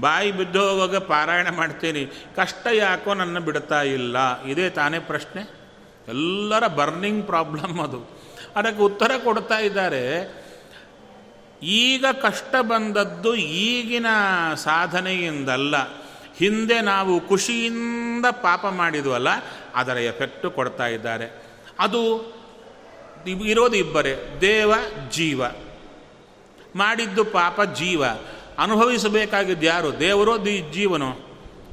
[0.00, 2.06] ಬಾಯಿ ಬಿದ್ದು ಹೋಗುವಾಗ ಪಾರಾಯಣ ಮಾಡ್ತೀನಿ.
[2.36, 4.42] ಕಷ್ಟ ಯಾಕೋ ನನ್ನ ಬಿಡ್ತಾ ಇಲ್ಲ.
[4.42, 5.42] ಇದೇ ತಾನೇ ಪ್ರಶ್ನೆ.
[6.08, 8.19] ಎಲ್ಲರ ಬರ್ನಿಂಗ್ ಪ್ರಾಬ್ಲಮ್ ಅದು.
[8.56, 10.40] ಅದಕ್ಕೆ ಉತ್ತರ ಕೊಡ್ತಾ ಇದ್ದಾರೆ.
[11.62, 14.06] ಈಗ ಕಷ್ಟ ಬಂದದ್ದು ಈಗಿನ
[14.54, 15.76] ಸಾಧನೆಯಿಂದಲ್ಲ.
[16.36, 19.28] ಹಿಂದೆ ನಾವು ಖುಷಿಯಿಂದ ಪಾಪ ಮಾಡಿದ್ವಲ್ಲ,
[19.74, 21.42] ಅದರ ಎಫೆಕ್ಟು ಕೊಡ್ತಾ ಇದ್ದಾರೆ.
[21.78, 22.32] ಅದು
[23.26, 24.72] ಇರೋದು ಇಬ್ಬರೇ, ದೇವ,
[25.10, 25.42] ಜೀವ.
[26.76, 28.04] ಮಾಡಿದ್ದು ಪಾಪ ಜೀವ.
[28.58, 30.00] ಅನುಭವಿಸಬೇಕಾಗಿದ್ದು ಯಾರು?
[30.00, 31.16] ದೇವರೋ ದಿ, ಜೀವನೋ?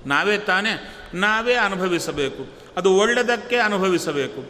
[0.06, 0.96] ನಾವೇ ತಾನೇ?
[1.14, 2.46] ನಾವೇ ಅನುಭವಿಸಬೇಕು.
[2.78, 4.46] ಅದು ಒಳ್ಳೆಯದಕ್ಕೆ ಅನುಭವಿಸಬೇಕು.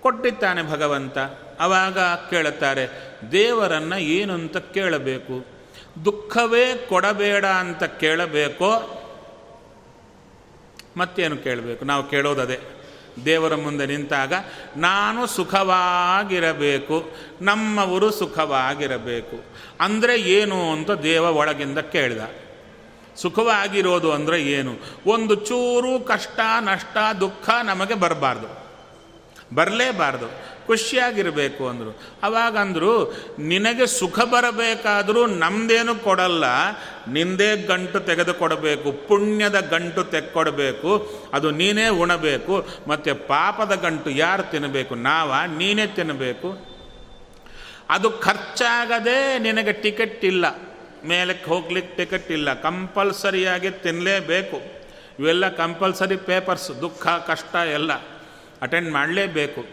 [0.00, 1.18] ಕೊಟ್ಟಿದ್ದಾನೆ ಭಗವಂತ.
[1.58, 2.88] ಅವಾಗ ಕೇಳುತ್ತಾರೆ,
[3.32, 5.46] ದೇವರನ್ನು ಏನು ಅಂತ ಕೇಳಬೇಕು?
[6.04, 9.04] ದುಃಖವೇ ಕೊಡಬೇಡ ಅಂತ ಕೇಳಬೇಕೋ?
[10.96, 11.84] ಮತ್ತೇನು ಕೇಳಬೇಕು?
[11.84, 12.58] ನಾವು ಕೇಳೋದದೇ.
[13.24, 14.32] ದೇವರ ಮುಂದೆ ನಿಂತಾಗ,
[14.76, 17.10] ನಾನು ಸುಖವಾಗಿರಬೇಕು,
[17.40, 19.44] ನಮ್ಮವರು ಸುಖವಾಗಿರಬೇಕು.
[19.80, 22.20] ಅಂದರೆ ಏನು ಅಂತ ದೇವ ಒಳಗಿಂದ ಕೇಳಿದ.
[23.16, 24.74] ಸುಖವಾಗಿರೋದು ಅಂದರೆ ಏನು?
[25.06, 28.67] ಒಂದು ಚೂರು ಕಷ್ಟ, ನಷ್ಟ, ದುಃಖ ನಮಗೆ ಬರಬಾರ್ದು.
[29.54, 30.58] ಬರಲೇಬಾರ್ದು.
[30.66, 31.90] ಖುಷಿಯಾಗಿರಬೇಕು ಅಂದರು.
[32.22, 32.92] ಅವಾಗಂದರು,
[33.38, 36.44] ನಿನಗೆ ಸುಖ ಬರಬೇಕಾದರೂ ನಮ್ದೇನು ಕೊಡಲ್ಲ,
[37.12, 40.90] ನಿಂದೇ ಗಂಟು ತೆಗೆದುಕೊಡಬೇಕು, ಪುಣ್ಯದ ಗಂಟು ತೆಕ್ಕೊಡಬೇಕು,
[41.32, 46.68] ಅದು ನೀನೇ ಉಣಬೇಕು, ಮತ್ತು ಪಾಪದ ಗಂಟು ಯಾರು ತಿನ್ನಬೇಕು ನಾವ, ನೀನೇ ತಿನ್ನಬೇಕು
[47.90, 50.44] ಅದು ಖರ್ಚಾಗದೆ ನಿನಗೆ ಟಿಕೆಟ್ ಇಲ್ಲ,
[51.04, 54.60] ಮೇಲಕ್ಕೆ ಹೋಗ್ಲಿಕ್ಕೆ ಟಿಕೆಟ್ ಇಲ್ಲ, ಕಂಪಲ್ಸರಿಯಾಗಿ ತಿನ್ನಲೇಬೇಕು
[55.18, 57.90] ಇವೆಲ್ಲ ಕಂಪಲ್ಸರಿ ಪೇಪರ್ಸ್, ದುಃಖ, ಕಷ್ಟ ಎಲ್ಲ.
[58.62, 59.66] ಅಟೆಂಡ್ ಮಾಡಲೇಬೇಕು.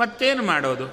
[0.00, 0.86] ಮತ್ತೇನು ಮಾಡೋದು?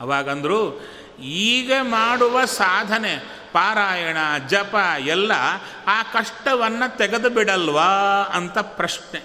[0.00, 0.80] ಅವಾಗಂದರೂ
[1.24, 3.16] ಈಗ ಮಾಡುವ ಸಾಧನೆ,
[3.52, 4.16] ಪಾರಾಯಣ,
[4.48, 5.32] ಜಪ ಎಲ್ಲ
[5.86, 7.90] ಆ ಕಷ್ಟವನ್ನು ತೆಗೆದು ಬಿಡಲ್ವಾ
[8.32, 9.22] ಅಂತ ಪ್ರಶ್ನೆ.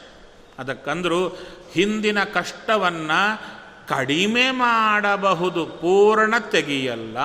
[0.60, 1.28] ಅದಕ್ಕಂದರೂ
[1.74, 3.42] ಹಿಂದಿನ ಕಷ್ಟವನ್ನು
[3.88, 7.18] ಕಡಿಮೆ ಮಾಡಬಹುದು, ಪೂರ್ಣ ತೆಗೆಯಲ್ಲ.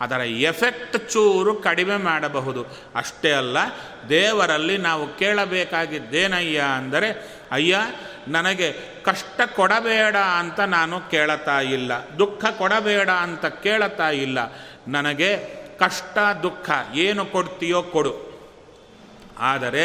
[0.00, 2.66] ಅದರ ಎಫೆಕ್ಟ್ ಚೂರು ಕಡಿಮೆ ಮಾಡಬಹುದು.
[2.94, 3.56] ಅಷ್ಟೇ ಅಲ್ಲ,
[4.08, 7.78] ದೇವರಲ್ಲಿ ನಾವು ಕೇಳಬೇಕಾಗಿದ್ದೇನಯ್ಯ ಅಂದರೆ, ಅಯ್ಯ
[8.28, 14.38] ನನಗೆ ಕಷ್ಟ ಕೊಡಬೇಡ ಅಂತ ನಾನು ಕೇಳತಾ ಇಲ್ಲ, ದುಃಖ ಕೊಡಬೇಡ ಅಂತ ಕೇಳತಾ ಇಲ್ಲ.
[14.88, 18.14] ನನಗೆ ಕಷ್ಟ, ದುಃಖ ಏನು ಕೊಡ್ತೀಯೋ ಕೊಡು.
[19.38, 19.84] ಆದರೆ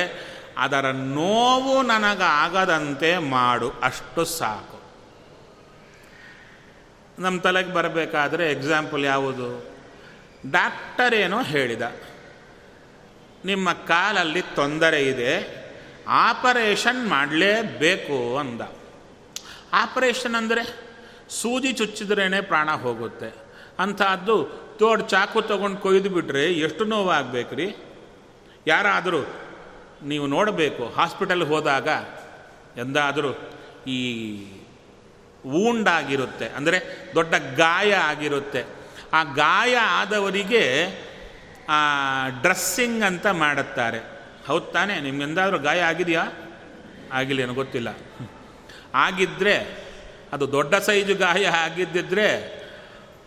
[0.57, 4.79] ಅದರ ನೋವು ನನಗಾಗದಂತೆ ಮಾಡು, ಅಷ್ಟು ಸಾಕು.
[7.21, 9.75] ನಮ್ಮ ತಲೆಗೆ ಬರಬೇಕಾದ್ರೆ ಎಕ್ಸಾಂಪಲ್ ಯಾವುದು?
[10.51, 11.81] ಡಾಕ್ಟರ್ ಏನೋ ಹೇಳಿದ,
[13.45, 15.64] ನಿಮ್ಮ ಕಾಲಲ್ಲಿ ತೊಂದರೆ ಇದೆ
[16.07, 18.61] ಆಪರೇಷನ್ ಮಾಡಲೇಬೇಕು ಅಂದ.
[19.73, 20.63] ಆಪರೇಷನ್ ಅಂದರೆ
[21.29, 23.29] ಸೂಜಿ ಚುಚ್ಚಿದ್ರೇ ಪ್ರಾಣ ಹೋಗುತ್ತೆ.
[23.79, 24.35] ಅಂಥದ್ದು
[24.79, 27.67] ತೋಡ್ ಚಾಕು ತೊಗೊಂಡು ಕೊಯ್ದು ಬಿಟ್ರೆ ಎಷ್ಟು ನೋವಾಗಬೇಕ್ರಿ?
[28.67, 29.21] ಯಾರಾದರೂ
[30.03, 31.87] ನೀವು ನೋಡಬೇಕು, ಹಾಸ್ಪಿಟಲ್ ಹೋದಾಗ
[32.77, 33.31] ಎಂದಾದರೂ
[33.87, 33.99] ಈ
[35.47, 36.77] ವೂಂಡಾಗಿರುತ್ತೆ ಅಂದರೆ
[37.15, 38.61] ದೊಡ್ಡ ಗಾಯ ಆಗಿರುತ್ತೆ.
[39.13, 40.63] ಆ ಗಾಯ ಆದವರಿಗೆ
[42.41, 44.14] ಡ್ರೆಸ್ಸಿಂಗ್ ಅಂತ ಮಾಡುತ್ತಾರೆ.
[44.47, 46.25] ಹೌದು ತಾನೆ, ನಿಮ್ಗೆಂದಾದರೂ ಗಾಯ ಆಗಿದೆಯಾ?
[47.13, 47.97] ಆಗಿಲ್ಲ ಗೊತ್ತಿಲ್ಲ.
[48.95, 49.85] ಆಗಿದ್ದರೆ
[50.33, 52.27] ಅದು ದೊಡ್ಡ ಸೈಜು ಗಾಯ ಆಗಿದ್ದಿದ್ರೆ,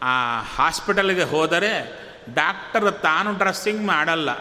[0.02, 1.72] ಆ ಹಾಸ್ಪಿಟಲ್ಗೆ ಹೋದರೆ
[2.34, 4.32] ಡಾಕ್ಟರ್ ತಾನು ಡ್ರೆಸ್ಸಿಂಗ್ ಮಾಡಲ್ಲ.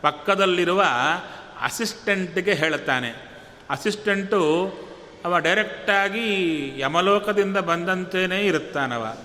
[0.00, 0.84] ಪಕ್ಕದಲ್ಲಿರುವ
[1.60, 3.10] ಅಸಿಸ್ಟೆಂಟ್ಗೆ ಹೇಳ್ತಾನೆ
[3.70, 4.40] ಅಸಿಸ್ಟೆಂಟು,
[5.24, 6.26] ಅವ ಡೈರೆಕ್ಟಾಗಿ
[6.78, 9.16] ಯಮಲೋಕದಿಂದ ಬಂದಂತೆಯೇ ಇರುತ್ತಾನವ.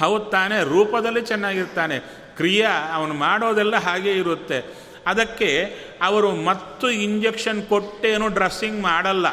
[0.00, 1.98] ಹೌದು ತಾನೆ, ರೂಪದಲ್ಲಿ ಚೆನ್ನಾಗಿರ್ತಾನೆ.
[2.36, 4.85] ಕ್ರಿಯಾ, ಅವನು ಮಾಡೋದೆಲ್ಲ ಹಾಗೆ ಇರುತ್ತೆ.
[5.06, 9.26] ಅದಕ್ಕೆ ಅವರು ಮತ್ತು ಇಂಜೆಕ್ಷನ್ ಕೊಟ್ಟೇನು ಡ್ರೆಸ್ಸಿಂಗ್ ಮಾಡಲ್ಲ.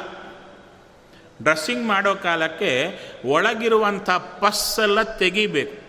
[1.43, 5.83] ಡ್ರೆಸ್ಸಿಂಗ್ ಮಾಡೋ ಕಾಲಕ್ಕೆ ಒಳಗಿರುವಂಥ ಪಸ್ಸೆಲ್ಲ ತೆಗಿಬೇಕು.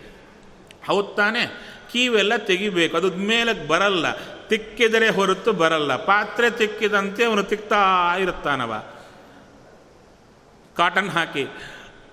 [0.85, 1.45] ಹೌದು ತಾನೆ?
[1.91, 2.97] ಕೀವೆಲ್ಲ ತೆಗಿಬೇಕು.
[2.97, 4.05] ಅದು ಮೇಲಕ್ಕೆ ಬರಲ್ಲ.
[4.47, 5.95] ತಿಕ್ಕಿದರೆ ಹೊರತು ಬರಲ್ಲ.
[5.95, 8.83] ಪಾತ್ರೆ ತಿಕ್ಕಿದಂತೆ ಅವನು ತಿಕ್ತಾ ಇರುತ್ತಾನವ.
[10.77, 11.47] ಕಾಟನ್ ಹಾಕಿ.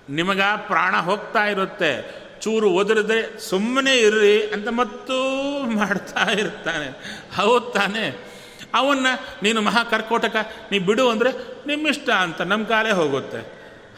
[0.09, 2.23] ನಿಮಗ ಪ್ರಾಣ ಹೋಗ್ತಾ ಇರುತ್ತೆ.
[2.41, 5.41] ಚೂರು ಒದರಿದ್ರೆ ಸುಮ್ಮನೆ ಇರ್ರಿ ಅಂತ ಮತ್ತೂ
[5.77, 6.89] ಮಾಡ್ತಾ ಇರ್ತಾನೆ.
[7.37, 8.33] ಹೌದು ತಾನೆ.
[8.75, 9.07] ಅವನ್ನ
[9.43, 10.37] ನೀನು ಮಹಾ ಕರ್ಕೋಟಕ
[10.71, 11.31] ನೀ ಬಿಡು ಅಂದರೆ
[11.67, 13.41] ನಿಮ್ಮಿಷ್ಟ ಅಂತ ನಮ್ಮ ಕಾಲೇ ಹೋಗುತ್ತೆ.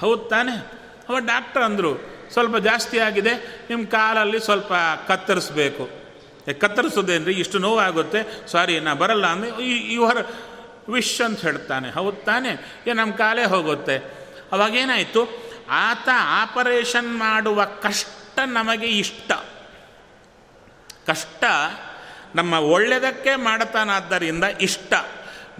[0.01, 0.73] ಹೌದು ತಾನೆ?
[1.09, 2.15] ಅವ ಡಾಕ್ಟರ್ ಅಂದರು.
[2.33, 4.73] ಸ್ವಲ್ಪ ಜಾಸ್ತಿ ಆಗಿದೆ ನಿಮ್ಮ ಕಾಲಲ್ಲಿ ಸ್ವಲ್ಪ
[5.09, 5.91] ಕತ್ತರಿಸ್ಬೇಕು.
[6.61, 8.49] ಕತ್ತರಿಸೋದೇನ್ರಿ ಇಷ್ಟು ನೋವಾಗುತ್ತೆ.
[8.49, 9.49] ಸಾರಿ, ನಾ ಬರಲ್ಲ ಅಂದರೆ
[9.93, 10.17] ಇವರ
[10.89, 11.91] ವಿಶ್ ಅಂತ ಹೇಳ್ತಾನೆ.
[11.91, 12.83] ಹೌದು ತಾನೆ?
[12.87, 13.97] ಏ ನಮ್ಮ ಕಾಲೇ ಹೋಗುತ್ತೆ.
[14.53, 15.45] ಅವಾಗೇನಾಯಿತು?
[15.71, 19.33] ಆತ ಆಪರೇಷನ್ ಮಾಡುವ ಕಷ್ಟ ನಮಗೆ ಇಷ್ಟ.
[21.07, 21.45] ಕಷ್ಟ
[22.35, 24.95] ನಮ್ಮ ಒಳ್ಳೆಯದಕ್ಕೆ ಮಾಡತಾನಾದ್ದರಿಂದ ಇಷ್ಟ.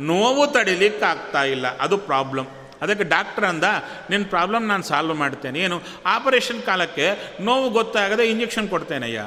[0.01, 1.79] ನೋವು ತಡಿಲಿಕ್ಕಾಗ್ತಾ ಇಲ್ಲ.
[1.79, 2.47] ಅದು ಪ್ರಾಬ್ಲಮ್
[2.83, 3.65] ಅದಕ್ಕೆ ಡಾಕ್ಟರ್ ಅಂದ
[4.11, 5.61] ನಿನ್ನ ಪ್ರಾಬ್ಲಮ್ ನಾನು ಸಾಲ್ವ್ ಮಾಡ್ತೇನೆ.
[5.61, 5.83] ಏನು?
[6.07, 9.23] ಆಪರೇಷನ್ ಕಾಲಕ್ಕೆ ನೋವು ಗೊತ್ತಾಗದೆ ಇಂಜೆಕ್ಷನ್ ಕೊಡ್ತೇನಯ್ಯ?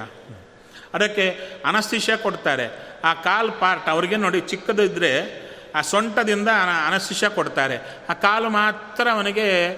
[0.94, 2.70] ಅದಕ್ಕೆ ಅನಸ್ತಿಷ್ಯ ಕೊಡ್ತಾರೆ.
[3.04, 6.50] ಆ ಕಾಲು ಪಾರ್ಟ್ ಅವ್ರಿಗೆ ನೋಡಿ ಚಿಕ್ಕದಿದ್ದರೆ ಆ ಸೊಂಟದಿಂದ
[6.88, 7.80] ಅನಸ್ತಿಷ್ಯ ಕೊಡ್ತಾರೆ.
[8.10, 9.70] ಆ ಕಾಲು ಮಾತ್ರ ಅವನಿಗೆ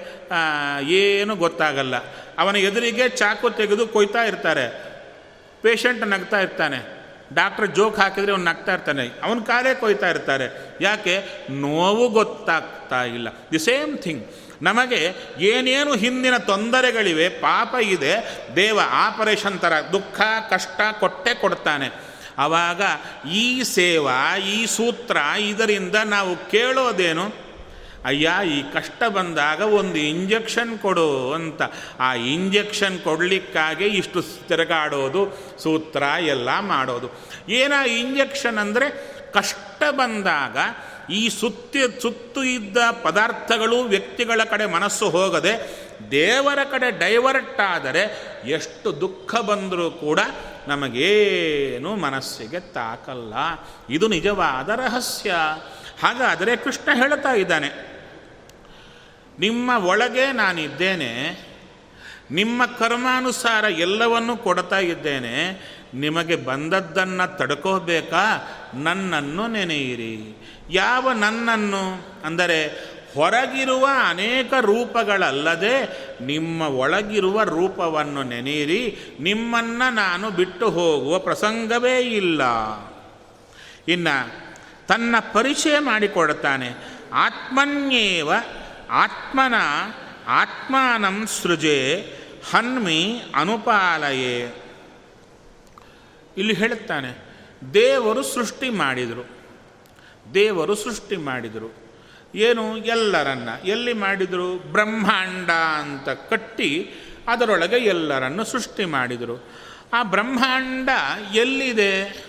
[0.82, 1.96] ಏನು ಗೊತ್ತಾಗಲ್ಲ.
[2.38, 4.89] ಅವನ ಎದುರಿಗೆ ಚಾಕು ತೆಗೆದು ಕೊಯ್ತಾ ಇರ್ತಾರೆ.
[5.62, 7.00] ಪೇಷಂಟ್ ನಗ್ತಾ ಇರ್ತಾನೆ.
[7.34, 9.08] ಡಾಕ್ಟ್ರ್ ಜೋಕ್ ಹಾಕಿದರೆ ಅವ್ನು ನಗ್ತಾ ಇರ್ತಾನೆ.
[9.24, 10.76] ಅವನ ಕಾಲೇ ಕೊಯ್ತಾ ಇರ್ತಾರೆ.
[10.82, 11.24] ಯಾಕೆ?
[11.50, 13.28] ನೋವು ಗೊತ್ತಾಗ್ತಾ ಇಲ್ಲ.
[13.52, 14.28] ದಿ ಸೇಮ್ ಥಿಂಗ್
[14.62, 21.90] ನಮಗೆ ಏನೇನು ಹಿಂದಿನ ತೊಂದರೆಗಳಿವೆ, ಪಾಪ ಇದೆ, ದೇವ ಆಪರೇಷನ್ ಥರ ದುಃಖ, ಕಷ್ಟ, ಕೊಟ್ಟೆ ಕೊಡ್ತಾನೆ.
[22.38, 22.82] ಆವಾಗ
[23.32, 27.49] ಈ ಸೇವಾ, ಈ ಸೂತ್ರ ಇದರಿಂದ ನಾವು ಕೇಳೋದೇನು?
[28.06, 31.62] ಅಯ್ಯ, ಈ ಕಷ್ಟ ಬಂದಾಗ ಒಂದು ಇಂಜೆಕ್ಷನ್ ಕೊಡು ಅಂತ.
[32.00, 37.10] ಆ ಇಂಜೆಕ್ಷನ್ ಕೊಡಲಿಕ್ಕಾಗೆ ಇಷ್ಟು ತಿರುಗಾಡೋದು, ಸೂತ್ರ ಎಲ್ಲ ಮಾಡೋದು.
[37.50, 40.58] ಏನ ಇಂಜೆಕ್ಷನ್ ಅಂದರೆ, ಕಷ್ಟ ಬಂದಾಗ
[41.10, 45.54] ಈ ಸುತ್ತಿ, ಸುತ್ತು ಇದ್ದ ಪದಾರ್ಥಗಳು ವ್ಯಕ್ತಿಗಳ ಕಡೆ ಮನಸ್ಸು ಹೋಗದೆ,
[46.12, 48.04] ದೇವರ ಕಡೆ ಡೈವರ್ಟ್ ಆದರೆ
[48.46, 50.20] ಎಷ್ಟು ದುಃಖ ಬಂದರೂ ಕೂಡ
[50.68, 53.34] ನಮಗೇನು ಮನಸ್ಸಿಗೆ ತಾಕಲ್ಲ.
[53.90, 55.36] ಇದು ನಿಜವಾದ ರಹಸ್ಯ.
[56.02, 57.70] ಹಾಗಾದರೆ ಕೃಷ್ಣ ಹೇಳ್ತಾ ಇದ್ದಾನೆ,
[59.40, 61.12] ನಿಮ್ಮ ಒಳಗೆ ನಾನಿದ್ದೇನೆ,
[62.32, 65.36] ನಿಮ್ಮ ಕರ್ಮಾನುಸಾರ ಎಲ್ಲವನ್ನೂ ಕೊಡ್ತಾ ಇದ್ದೇನೆ,
[65.94, 68.26] ನಿಮಗೆ ಬಂದದ್ದನ್ನು ತಡ್ಕೋಬೇಕಾ?
[68.74, 70.18] ನನ್ನನ್ನು ನೆನೆಯಿರಿ.
[70.70, 71.84] ಯಾವ ನನ್ನನ್ನು?
[72.26, 72.68] ಅಂದರೆ
[73.16, 75.76] ಹೊರಗಿರುವ ಅನೇಕ ರೂಪಗಳಲ್ಲದೆ
[76.26, 78.98] ನಿಮ್ಮ ಒಳಗಿರುವ ರೂಪವನ್ನು ನೆನೆಯಿರಿ.
[79.20, 82.42] ನಿಮ್ಮನ್ನು ನಾನು ಬಿಟ್ಟು ಹೋಗುವ ಪ್ರಸಂಗವೇ ಇಲ್ಲ.
[83.88, 84.49] ಇನ್ನು
[84.90, 86.70] ತನ್ನ ಪರಿಚಯ ಮಾಡಿಕೊಡುತ್ತಾನೆ.
[87.14, 88.32] ಆತ್ಮನ್ಯೇವ
[88.90, 89.54] ಆತ್ಮನ
[90.28, 91.80] ಆತ್ಮಾನಂ ಸೃಜೆ
[92.52, 94.36] ಹನ್ಮಿ ಅನುಪಾಲಯೇ.
[96.38, 97.12] ಇಲ್ಲಿ ಹೇಳುತ್ತಾನೆ,
[97.74, 99.26] ದೇವರು ಸೃಷ್ಟಿ ಮಾಡಿದರು.
[100.34, 101.70] ದೇವರು ಸೃಷ್ಟಿ ಮಾಡಿದರು.
[102.36, 102.78] ಏನು?
[102.78, 103.50] ಎಲ್ಲರನ್ನ.
[103.66, 104.72] ಎಲ್ಲಿ ಮಾಡಿದರು?
[104.72, 106.92] ಬ್ರಹ್ಮಾಂಡ ಅಂತ ಕಟ್ಟಿ
[107.28, 109.36] ಅದರೊಳಗೆ ಎಲ್ಲರನ್ನು ಸೃಷ್ಟಿ ಮಾಡಿದರು.
[109.94, 110.90] ಆ ಬ್ರಹ್ಮಾಂಡ
[111.34, 112.29] ಎಲ್ಲಿದೆ?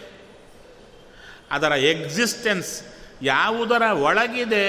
[1.51, 2.83] ಅದರ ಎಕ್ಸಿಸ್ಟೆನ್ಸ್
[3.23, 4.67] ಯಾವುದರ ಒಳಗಿದೆ,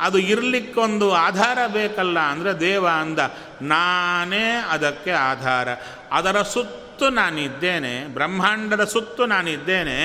[0.00, 3.18] ಅದು ಇರಲಿಕ್ಕೊಂದು ಆಧಾರ ಬೇಕಲ್ಲ ಅಂದರೆ ದೇವ ಅಂದ,
[3.62, 5.68] ನಾನೇ ಅದಕ್ಕೆ ಆಧಾರ.
[6.12, 9.98] ಅದರ ಸುತ್ತು ನಾನಿದ್ದೇನೆ, ಬ್ರಹ್ಮಾಂಡದ ಸುತ್ತು ನಾನಿದ್ದೇನೆ,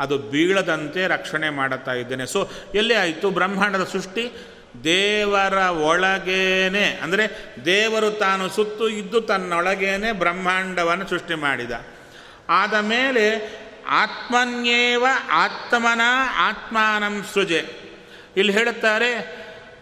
[0.00, 2.26] ಅದು ಬೀಳದಂತೆ ರಕ್ಷಣೆ ಮಾಡುತ್ತಾ ಇದ್ದೇನೆ.
[2.26, 3.30] ಸೊ ಎಲ್ಲಿ ಆಯಿತು?
[3.30, 4.32] ಬ್ರಹ್ಮಾಂಡದ ಸೃಷ್ಟಿ
[4.84, 6.86] ದೇವರ ಒಳಗೇನೆ.
[7.02, 7.24] ಅಂದರೆ
[7.64, 11.72] ದೇವರು ತಾನು ಸುತ್ತು ಇದ್ದು ತನ್ನೊಳಗೇನೆ ಬ್ರಹ್ಮಾಂಡವನ್ನು ಸೃಷ್ಟಿ ಮಾಡಿದ.
[12.48, 16.00] ಆದ ಮೇಲೆ ಆತ್ಮನ್ಯೇವ ಆತ್ಮನ
[16.36, 17.66] ಆತ್ಮಾನಂ ಸೃಜೆ.
[18.36, 19.36] ಇಲ್ಲಿ ಹೇಳುತ್ತಾರೆ,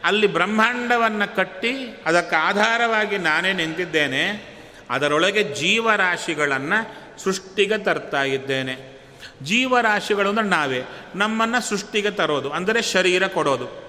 [0.05, 4.55] ಅಲ್ಲಿ ಬ್ರಹ್ಮಾಂಡವನ್ನು ಕಟ್ಟಿ ಅದಕ್ಕೆ ಆಧಾರವಾಗಿ ನಾನೇ ನಿಂತಿದ್ದೇನೆ,
[4.91, 8.95] ಅದರೊಳಗೆ ಜೀವರಾಶಿಗಳನ್ನು ಸೃಷ್ಟಿಗೆ ತರ್ತಾ ಇದ್ದೇನೆ.
[9.43, 13.85] ಜೀವರಾಶಿಗಳು ಅಂದರೆ ನಾವೇ, ನಮ್ಮನ್ನು ಸೃಷ್ಟಿಗೆ ತರೋದು, ಅಂದರೆ ಶರೀರ ಕೊಡೋದು.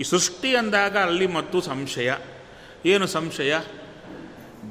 [0.00, 2.12] ಈ ಸೃಷ್ಟಿ ಅಂದಾಗ ಅಲ್ಲಿ ಮತ್ತು ಸಂಶಯ.
[2.86, 3.58] ಏನು ಸಂಶಯ?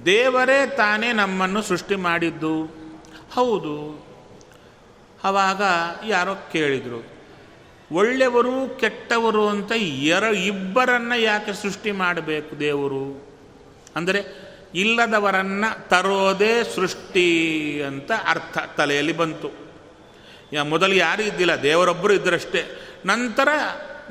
[0.06, 2.64] ದೇವರೇ ತಾನೇ ನಮ್ಮನ್ನು ಸೃಷ್ಟಿ ಮಾಡಿದ್ದು.
[3.34, 4.05] ಹೌದು.
[5.26, 5.62] ಆವಾಗ
[6.08, 7.02] ಯಾರೋ ಕೇಳಿದರು,
[7.92, 9.72] ಒಳ್ಳೆಯವರು ಕೆಟ್ಟವರು ಅಂತ
[10.16, 13.06] ಎರ, ಇಬ್ಬರನ್ನು ಯಾಕೆ ಸೃಷ್ಟಿ ಮಾಡಬೇಕು ದೇವರು?
[13.96, 14.22] ಅಂದರೆ
[14.76, 17.28] ಇಲ್ಲದವರನ್ನು ತರೋದೇ ಸೃಷ್ಟಿ
[17.82, 19.50] ಅಂತ ಅರ್ಥ ತಲೆಯಲ್ಲಿ ಬಂತು.
[20.70, 22.64] ಮೊದಲು ಯಾರೂ ಇದ್ದಿಲ್ಲ, ದೇವರೊಬ್ಬರು ಇದ್ದರಷ್ಟೇ
[23.06, 23.50] ನಂತರ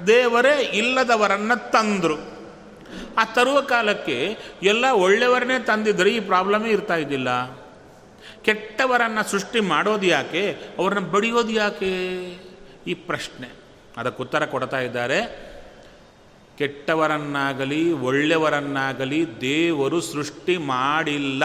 [0.06, 2.16] ದೇವರೇ ಇಲ್ಲದವರನ್ನು ತಂದರು.
[3.18, 4.16] ಆ ತರುವ ಕಾಲಕ್ಕೆ
[4.62, 7.30] ಎಲ್ಲ ಒಳ್ಳೆಯವರನ್ನೇ ತಂದಿದ್ದರೆ ಈ ಪ್ರಾಬ್ಲಮೇ ಇರ್ತಾ ಇದ್ದಿಲ್ಲ.
[8.44, 10.56] ಕೆಟ್ಟವರನ್ನು ಸೃಷ್ಟಿ ಮಾಡೋದು ಯಾಕೆ?
[10.78, 11.90] ಅವ್ರನ್ನ ಬಡಿಯೋದು ಯಾಕೆ?
[12.86, 13.50] ಈ ಪ್ರಶ್ನೆ.
[13.96, 15.54] ಅದಕ್ಕೆ ಉತ್ತರ ಕೊಡ್ತಾ ಇದ್ದಾರೆ.
[16.58, 21.44] ಕೆಟ್ಟವರನ್ನಾಗಲಿ, ಒಳ್ಳೆಯವರನ್ನಾಗಲಿ ದೇವರು ಸೃಷ್ಟಿ ಮಾಡಿಲ್ಲ.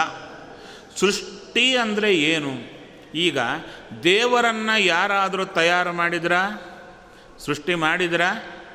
[0.96, 2.80] ಸೃಷ್ಟಿ ಅಂದರೆ ಏನು?
[3.16, 3.38] ಈಗ
[4.04, 6.62] ದೇವರನ್ನು ಯಾರಾದರೂ ತಯಾರು ಮಾಡಿದ್ರಾ?
[7.40, 8.22] ಸೃಷ್ಟಿ ಮಾಡಿದ್ರ?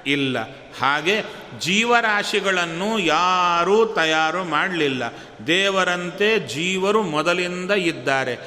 [0.07, 0.39] ಇಲ್ಲ.
[0.81, 1.23] ಹಾಗೆ
[1.59, 5.03] ಜೀವರಾಶಿಗಳನ್ನು ಯಾರೂ ತಯಾರು ಮಾಡಲಿಲ್ಲ.
[5.47, 8.39] ದೇವರಂತೆ ಜೀವರು ಮೊದಲಿಂದ ಇದ್ದಾರೆ.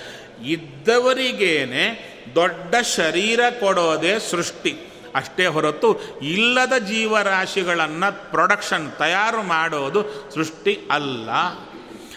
[0.46, 4.76] ಇದ್ದವರಿಗೇನೆ ದೊಡ್ಡ ಶರೀರ ಕೊಡೋದೇ ಸೃಷ್ಟಿ.
[5.16, 11.30] ಅಷ್ಟೇ ಹೊರತು ಇಲ್ಲದ ಜೀವರಾಶಿಗಳನ್ನು ಪ್ರೊಡಕ್ಷನ್ ತಯಾರು ಮಾಡೋದು ಸೃಷ್ಟಿ ಅಲ್ಲ.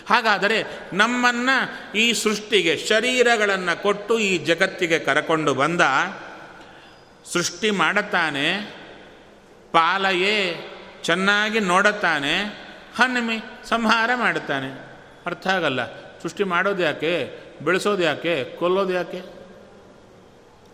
[0.08, 5.80] ಹಾಗಾದರೆ ನಮ್ಮನ್ನು ಈ ಸೃಷ್ಟಿಗೆ, ಶರೀರಗಳನ್ನು ಕೊಟ್ಟು ಈ ಜಗತ್ತಿಗೆ ಕರಕೊಂಡು ಬಂದ
[7.32, 8.79] ಸೃಷ್ಟಿ ಮಾಡುತ್ತಾನೆ
[9.72, 10.36] ಪಾಲಯೇ
[11.02, 12.34] ಚೆನ್ನಾಗಿ ನೋಡುತ್ತಾನೆ
[12.96, 14.70] ಹನ್ಮಿ ಸಂಹಾರ ಮಾಡುತ್ತಾನೆ.
[15.26, 15.86] ಅರ್ಥ ಆಗಲ್ಲ.
[16.22, 17.38] ಸೃಷ್ಟಿ ಮಾಡೋದು ಯಾಕೆ?
[17.62, 18.44] ಬೆಳೆಸೋದು ಯಾಕೆ?
[18.44, 19.20] ಕೊಲ್ಲೋದು ಯಾಕೆ?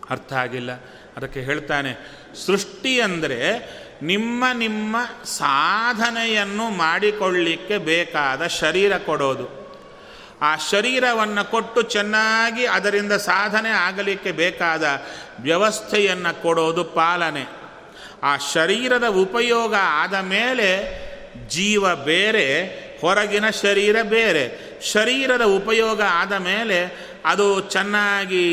[0.09, 0.71] ಅರ್ಥ ಆಗಿಲ್ಲ.
[1.17, 1.91] ಅದಕ್ಕೆ ಹೇಳ್ತಾನೆ,
[2.45, 3.39] ಸೃಷ್ಟಿ ಅಂದರೆ
[4.01, 9.67] ನಿಮ್ಮ ನಿಮ್ಮ ಸಾಧನೆಯನ್ನು ಮಾಡಿಕೊಳ್ಳಿಕ್ಕೆ ಬೇಕಾದ ಶರೀರ ಕೊಡೋದು.
[10.41, 14.83] ಆ ಶರೀರವನ್ನು ಕೊಟ್ಟು ಚೆನ್ನಾಗಿ ಅದರಿಂದ ಸಾಧನೆ ಆಗಲಿಕ್ಕೆ ಬೇಕಾದ
[15.39, 17.56] ವ್ಯವಸ್ಥೆಯನ್ನು ಕೊಡೋದು ಪಾಲನೆ.
[18.27, 20.69] ಆ ಶರೀರದ ಉಪಯೋಗ ಆದ ಮೇಲೆ
[21.47, 22.63] ಜೀವ ಬೇರೆ,
[23.01, 24.45] ಹೊರಗಿನ ಶರೀರ ಬೇರೆ.
[24.91, 26.79] ಶರೀರದ ಉಪಯೋಗ ಆದ ಮೇಲೆ
[27.25, 28.45] ಅದು ಚೆನ್ನಾಗಿ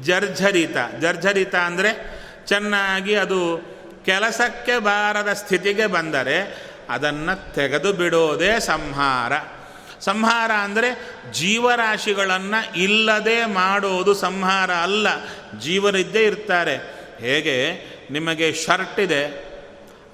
[0.00, 1.90] ಜರ್ಝರಿತ ಜರ್ಝರಿತ ಅಂದರೆ
[2.46, 3.40] ಚೆನ್ನಾಗಿ ಅದು
[4.06, 6.38] ಕೆಲಸಕ್ಕೆ ಬಾರದ ಸ್ಥಿತಿಗೆ ಬಂದರೆ
[6.88, 9.32] ಅದನ್ನು ತೆಗೆದು ಬಿಡೋದೇ ಸಂಹಾರ.
[10.00, 10.90] ಸಂಹಾರ ಅಂದರೆ
[11.32, 15.06] ಜೀವರಾಶಿಗಳನ್ನು ಇಲ್ಲದೆ ಮಾಡೋದು ಸಂಹಾರ ಅಲ್ಲ.
[15.60, 16.76] ಜೀವರಿದ್ದೇ ಇರ್ತಾರೆ.
[17.20, 17.92] ಹೇಗೆ?
[18.12, 19.22] ನಿಮಗೆ ಶರ್ಟ್ ಇದೆ.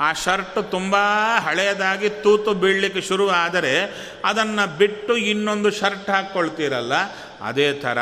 [0.01, 0.97] ಆ ಶರ್ಟ್ ತುಂಬ
[1.45, 3.73] ಹಳೆಯದಾಗಿ ತೂತು ಬೀಳಲಿಕ್ಕೆ ಶುರು ಆದರೆ
[4.25, 6.95] ಅದನ್ನು ಬಿಟ್ಟು ಇನ್ನೊಂದು ಶರ್ಟ್ ಹಾಕ್ಕೊಳ್ತೀರಲ್ಲ?
[7.43, 7.99] ಅದೇ ಥರ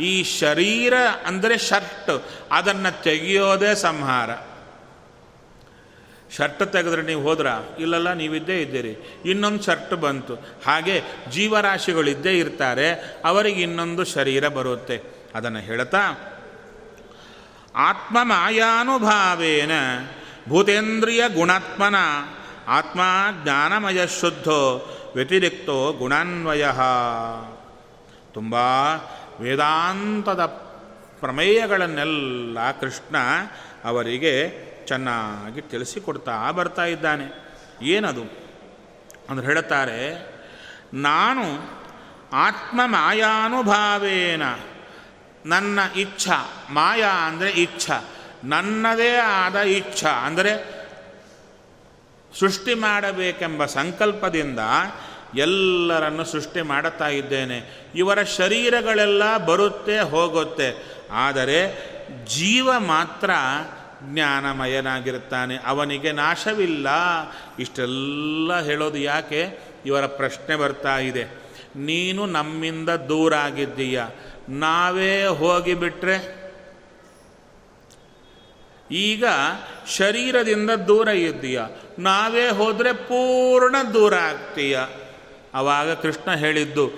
[0.00, 0.94] ಈ ಶರೀರ
[1.26, 2.12] ಅಂದರೆ ಶರ್ಟ್,
[2.50, 4.30] ಅದನ್ನು ತೆಗೆಯೋದೇ ಸಂಹಾರ.
[6.36, 7.48] ಶರ್ಟ್ ತೆಗೆದ್ರೆ ನೀವು ಹೋದ್ರ?
[7.78, 8.94] ಇಲ್ಲಲ್ಲ, ನೀವಿದ್ದೇ ಇದ್ದೀರಿ.
[9.30, 10.34] ಇನ್ನೊಂದು ಶರ್ಟ್ ಬಂತು.
[10.66, 10.96] ಹಾಗೆ
[11.30, 12.88] ಜೀವರಾಶಿಗಳಿದ್ದೇ ಇರ್ತಾರೆ,
[13.24, 14.96] ಅವರಿಗೆ ಇನ್ನೊಂದು ಶರೀರ ಬರುತ್ತೆ.
[15.34, 16.02] ಅದನ್ನು ಹೇಳ್ತಾ
[17.76, 19.70] ಆತ್ಮ ಮಾಯಾನುಭಾವೇನ
[20.48, 21.94] ಭೂತೇಂದ್ರಿಯ ಗುಣಾತ್ಮನ
[22.68, 23.00] ಆತ್ಮ
[23.42, 26.66] ಜ್ಞಾನಮಯ ಶುದ್ಧೋ ವ್ಯತಿರಿಕ್ತೋ ಗುಣಾನ್ವಯ.
[28.32, 28.54] ತುಂಬ
[29.40, 30.46] ವೇದಾಂತದ
[31.20, 33.16] ಪ್ರಮೇಯಗಳನ್ನೆಲ್ಲ ಕೃಷ್ಣ
[33.84, 34.50] ಅವರಿಗೆ
[34.86, 37.56] ಚೆನ್ನಾಗಿ ತಿಳಿಸಿಕೊಡ್ತಾ ಬರ್ತಾ ಇದ್ದಾನೆ.
[37.82, 38.22] ಏನದು?
[39.30, 40.34] ಅಂದ್ರೆ ಹೇಳುತ್ತಾರೆ,
[40.94, 41.42] ನಾನು
[42.32, 44.42] ಆತ್ಮ ಮಾಯಾನುಭಾವೇನ
[45.46, 47.90] ನನ್ನ ಇಚ್ಛಾ, ಮಾಯಾ ಅಂದರೆ ಇಚ್ಛ,
[48.44, 50.84] ನನ್ನದೇ ಆದ ಇಚ್ಛ ಅಂದರೆ
[52.40, 54.58] ಸೃಷ್ಟಿ ಮಾಡಬೇಕೆಂಬ ಸಂಕಲ್ಪದಿಂದ
[55.34, 57.88] ಎಲ್ಲರನ್ನು ಸೃಷ್ಟಿ ಮಾಡುತ್ತಾ ಇದ್ದೇನೆ.
[57.94, 60.98] ಇವರ ಶರೀರಗಳೆಲ್ಲ ಬರುತ್ತೆ, ಹೋಗುತ್ತೆ.
[61.10, 61.58] ಆದರೆ
[62.26, 63.30] ಜೀವ ಮಾತ್ರ
[64.02, 65.56] ಜ್ಞಾನಮಯನಾಗಿರುತ್ತಾನೆ.
[65.66, 66.88] ಅವನಿಗೆ ನಾಶವಿಲ್ಲ.
[67.58, 69.58] ಇಷ್ಟೆಲ್ಲ ಹೇಳೋದು ಯಾಕೆ?
[69.86, 71.24] ಇವರ ಪ್ರಶ್ನೆ ಬರ್ತಾ ಇದೆ.
[71.76, 74.02] ನೀನು ನಮ್ಮಿಂದ ದೂರ ಆಗಿದ್ದೀಯ
[74.48, 76.44] ನಾವೇ ಹೋಗಿಬಿಟ್ರೆ?
[78.90, 79.24] ಈಗ
[79.96, 81.60] ಶರೀರದಿಂದ ದೂರ ಇದ್ದೀಯ.
[81.98, 84.78] ನಾವೇ ಹೋದರೆ ಪೂರ್ಣ ದೂರ ಆಗ್ತೀಯ.
[85.54, 86.90] ಆವಾಗ ಕೃಷ್ಣ ಹೇಳಿದ್ದು,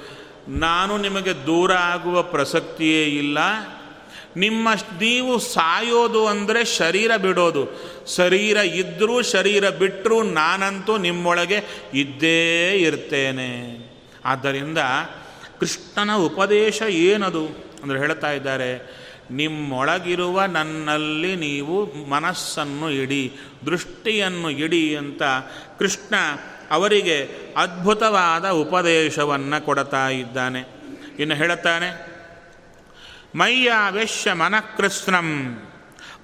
[0.49, 3.39] ನಾನು ನಿಮಗೆ ದೂರ ಆಗುವ ಪ್ರಸಕ್ತಿಯೇ ಇಲ್ಲ.
[4.37, 4.69] ನಿಮ್ಮ
[5.01, 7.65] ನೀವು ಸಾಯೋದು ಅಂದರೆ ಶರೀರ ಬಿಡೋದು.
[8.17, 11.61] ಶರೀರ ಇದ್ದರೂ ಶರೀರ ಬಿಟ್ಟರೂ ನಾನಂತೂ ನಿಮ್ಮೊಳಗೆ
[11.95, 13.53] ಇದ್ದೇ ಇರ್ತೇನೆ.
[14.25, 14.79] ಆದ್ದರಿಂದ
[15.61, 17.45] ಕೃಷ್ಣನ ಉಪದೇಶ ಏನದು?
[17.83, 18.71] ಅಂದರೆ ಹೇಳ್ತಾ ಇದ್ದಾರೆ,
[19.31, 21.77] ನಿಮ್ಮೊಳಗಿರುವ ನನ್ನಲ್ಲಿ ನೀವು
[22.11, 23.23] ಮನಸ್ಸನ್ನು ಇಡಿ,
[23.67, 25.23] ದೃಷ್ಟಿಯನ್ನು ಇಡಿ ಅಂತ
[25.79, 26.15] ಕೃಷ್ಣ
[26.71, 27.19] ಅವರಿಗೆ
[27.57, 30.63] ಅದ್ಭುತವಾದ ಉಪದೇಶವನ್ನು ಕೊಡ್ತಾ ಇದ್ದಾನೆ.
[31.19, 31.89] ಇನ್ನು ಹೇಳುತ್ತಾನೆ
[33.35, 35.29] ಮಯ್ಯಾವೇಶ್ಯ ಮನಃಕೃಷ್ಣಂ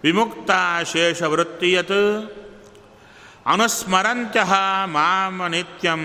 [0.05, 0.51] ವಿಮುಕ್ತ
[0.93, 1.99] ಶೇಷವೃತ್ತಿಯತ್
[3.47, 4.41] ಅನುಸ್ಮರಂತ್ಯ
[4.87, 6.03] ಮಾಮ ನಿತ್ಯಂ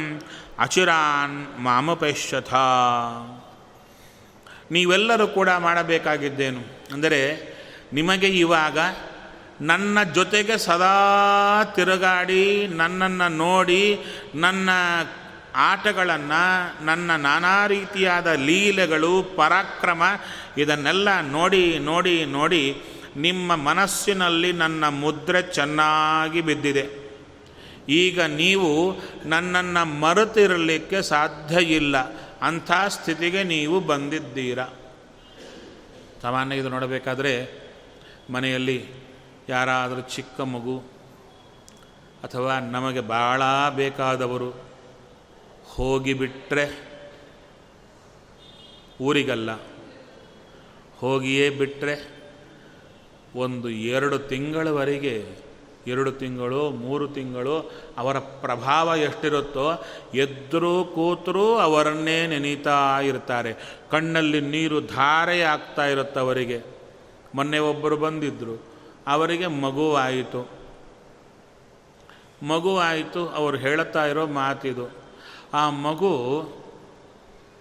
[0.59, 2.53] ಅಚಿರಾನ್ ಮಾಮಪಶ್ಯಥ.
[4.71, 6.93] ನೀವೆಲ್ಲರೂ ಕೂಡ ಮಾಡಬೇಕಾಗಿದ್ದೇನು?
[6.93, 7.57] ಅಂದರೆ
[7.93, 8.77] ನಿಮಗೆ ಇವಾಗ
[9.61, 13.99] ನನ್ನ ಜೊತೆಗೆ ಸದಾ ತಿರುಗಾಡಿ, ನನ್ನನ್ನು ನೋಡಿ,
[14.35, 14.69] ನನ್ನ
[15.55, 20.03] ಆಟಗಳನ್ನು, ನನ್ನ ನಾನಾ ರೀತಿಯಾದ ಲೀಲೆಗಳು, ಪರಾಕ್ರಮ
[20.57, 22.81] ಇದನ್ನೆಲ್ಲ ನೋಡಿ ನೋಡಿ ನೋಡಿ
[23.17, 27.06] ನಿಮ್ಮ ಮನಸ್ಸಿನಲ್ಲಿ ನನ್ನ ಮುದ್ರೆ ಚೆನ್ನಾಗಿ ಬಿದ್ದಿದೆ.
[27.89, 28.95] ಈಗ ನೀವು
[29.25, 31.97] ನನ್ನನ್ನು ಮರೆತಿರಲಿಕ್ಕೆ ಸಾಧ್ಯ ಇಲ್ಲ
[32.41, 34.63] ಅಂಥ ಸ್ಥಿತಿಗೆ ನೀವು ಬಂದಿದ್ದೀರ.
[36.21, 37.51] ಸಾಮಾನ್ಯ ಇದು ನೋಡಬೇಕಾದ್ರೆ
[38.29, 38.85] ಮನೆಯಲ್ಲಿ
[39.49, 40.79] ಯಾರಾದರೂ ಚಿಕ್ಕ ಮಗು
[42.23, 43.41] ಅಥವಾ ನಮಗೆ ಭಾಳ
[43.75, 44.67] ಬೇಕಾದವರು
[45.65, 46.97] ಹೋಗಿಬಿಟ್ರೆ
[49.01, 49.49] ಊರಿಗಲ್ಲ.
[50.97, 52.17] ಹೋಗಿಯೇ ಬಿಟ್ಟರೆ
[53.35, 55.46] ಒಂದು ಎರಡು ತಿಂಗಳವರೆಗೆ
[55.87, 63.53] ಎರಡು ತಿಂಗಳು, ಮೂರು ತಿಂಗಳು ಅವರ ಪ್ರಭಾವ ಎಷ್ಟಿರುತ್ತೋ ಎದ್ದರೂ ಕೂತರೂ ಅವರನ್ನೇ ನೆನೀತಾ ಇರ್ತಾರೆ.
[63.91, 66.61] ಕಣ್ಣಲ್ಲಿ ನೀರು ಧಾರೆ ಆಗ್ತಾ ಇರುತ್ತೆ ಅವರಿಗೆ.
[67.35, 68.63] ಮೊನ್ನೆ ಒಬ್ಬರು ಬಂದಿದ್ದರು
[69.07, 70.49] ಅವರಿಗೆ ಮಗುವಾಯಿತು.
[72.43, 74.91] ಮಗುವಾಯಿತು, ಅವರು ಹೇಳುತ್ತಾ ಇರೋ ಮಾತಿದು.
[75.53, 76.49] ಆ ಮಗು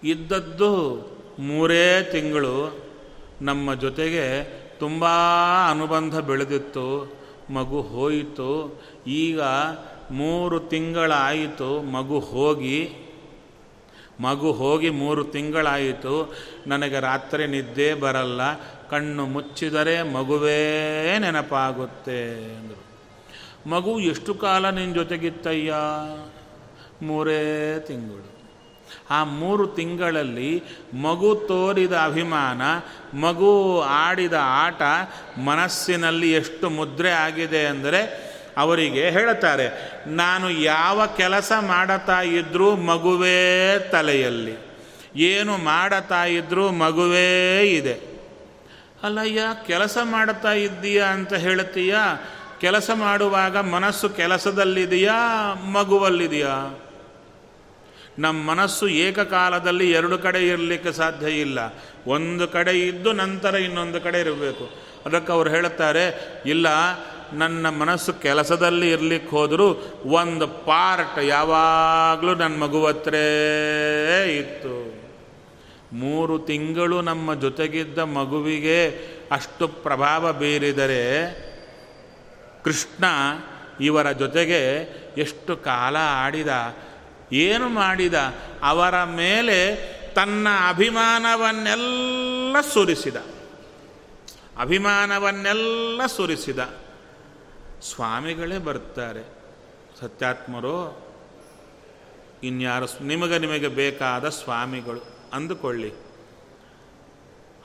[0.04, 1.06] ಇದ್ದದ್ದು
[1.38, 2.86] ಮೂರೇ ತಿಂಗಳು
[3.42, 4.44] ನಮ್ಮ ಜೊತೆಗೆ
[4.78, 5.04] ತುಂಬ
[5.70, 7.16] ಅನುಬಂಧ ಬೆಳೆದಿತ್ತು.
[7.50, 9.40] ಮಗು ಹೋಯಿತು, ಈಗ
[10.10, 12.90] ಮೂರು ತಿಂಗಳಾಯಿತು ಮಗು ಹೋಗಿ.
[14.20, 16.34] ಮಗು ಹೋಗಿ ಮೂರು ತಿಂಗಳಾಯಿತು,
[16.66, 18.40] ನನಗೆ ರಾತ್ರಿ ನಿದ್ದೆ ಬರಲ್ಲ,
[18.88, 22.86] ಕಣ್ಣು ಮುಚ್ಚಿದರೆ ಮಗುವೇ ನೆನಪಾಗುತ್ತೆ ಅಂದರು
[23.70, 25.74] ಮಗು ಎಷ್ಟು ಕಾಲ ನಿನ್ನ ಜೊತೆಗಿತ್ತಯ್ಯ?
[27.02, 28.35] ಮೂರೇ ತಿಂಗಳು.
[29.10, 30.52] ಆ ಮೂರು ತಿಂಗಳಲ್ಲಿ
[31.02, 32.62] ಮಗು ತೋರಿದ ಅಭಿಮಾನ,
[33.16, 34.82] ಮಗು ಆಡಿದ ಆಟ
[35.44, 38.00] ಮನಸ್ಸಿನಲ್ಲಿ ಎಷ್ಟು ಮುದ್ರೆ ಆಗಿದೆ ಅಂದರೆ
[38.56, 39.66] ಅವರಿಗೆ ಹೇಳುತ್ತಾರೆ
[40.06, 43.40] ನಾನು ಯಾವ ಕೆಲಸ ಮಾಡತಾ ಇದ್ದರೂ ಮಗುವೇ
[43.92, 44.56] ತಲೆಯಲ್ಲಿ,
[45.16, 47.96] ಏನು ಮಾಡತಾ ಇದ್ದರೂ ಮಗುವೇ ಇದೆ.
[49.02, 52.02] ಅಲ್ಲಯ್ಯ, ಕೆಲಸ ಮಾಡುತ್ತಾ ಇದ್ದೀಯಾ ಅಂತ ಹೇಳ್ತೀಯಾ?
[52.60, 55.18] ಕೆಲಸ ಮಾಡುವಾಗ ಮನಸ್ಸು ಕೆಲಸದಲ್ಲಿದೆಯಾ,
[55.72, 56.54] ಮಗುವಲ್ಲಿದೆಯಾ?
[58.18, 61.58] ನಮ್ಮ ಮನಸ್ಸು ಏಕಕಾಲದಲ್ಲಿ ಎರಡು ಕಡೆ ಇರಲಿಕ್ಕೆ ಸಾಧ್ಯ ಇಲ್ಲ.
[62.06, 64.70] ಒಂದು ಕಡೆ ಇದ್ದು ನಂತರ ಇನ್ನೊಂದು ಕಡೆ ಇರಬೇಕು.
[65.06, 66.66] ಅದಕ್ಕೆ ಅವ್ರು ಹೇಳುತ್ತಾರೆ, ಇಲ್ಲ,
[67.32, 73.26] ನನ್ನ ಮನಸ್ಸು ಕೆಲಸದಲ್ಲಿ ಇರಲಿಕ್ಕೆ ಹೋದರೂ ಒಂದು ಪಾರ್ಟ್ ಯಾವಾಗಲೂ ನನ್ನ ಮಗುವತ್ರೇ
[74.38, 74.96] ಇತ್ತು.
[75.92, 78.88] ಮೂರು ತಿಂಗಳು ನಮ್ಮ ಜೊತೆಗಿದ್ದ ಮಗುವಿಗೆ
[79.32, 81.34] ಅಷ್ಟು ಪ್ರಭಾವ ಬೀರಿದರೆ
[82.64, 83.04] ಕೃಷ್ಣ
[83.80, 84.60] ಇವರ ಜೊತೆಗೆ
[85.18, 86.48] ಎಷ್ಟು ಕಾಲ ಆಡಿದ
[87.32, 88.14] ಏನು ಮಾಡಿದ?
[88.62, 89.76] ಅವರ ಮೇಲೆ
[90.14, 93.16] ತನ್ನ ಅಭಿಮಾನವನ್ನೆಲ್ಲ ಸುರಿಸಿದ.
[94.58, 96.58] ಅಭಿಮಾನವನ್ನೆಲ್ಲ ಸುರಿಸಿದ.
[97.82, 99.36] ಸ್ವಾಮಿಗಳೇ ಬರ್ತಾರೆ.
[100.00, 101.06] ಸತ್ಯಾತ್ಮರು,
[102.42, 105.00] ಇನ್ಯಾರು ನಿಮಗೆ ನಿಮಗೆ ಬೇಕಾದ ಸ್ವಾಮಿಗಳು
[105.32, 105.92] ಅಂದುಕೊಳ್ಳಿ.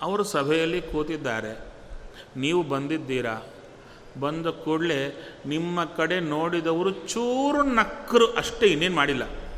[0.01, 1.73] ಅವರು ಸಭೆಯಲ್ಲಿ ಕೂತಿದ್ದಾರೆ.
[2.35, 3.53] ನೀವು ಬಂದಿದ್ದೀರಾ?
[4.19, 9.50] ಬಂದ ಕೂಡಲೇ ನಿಮ್ಮ ಕಡೆ ನೋಡಿದವರು ಚೂರು ನಕ್ಕರು ಅಷ್ಟೇ ಇನ್ನೇನು ಮಾಡಿಲ್ಲ.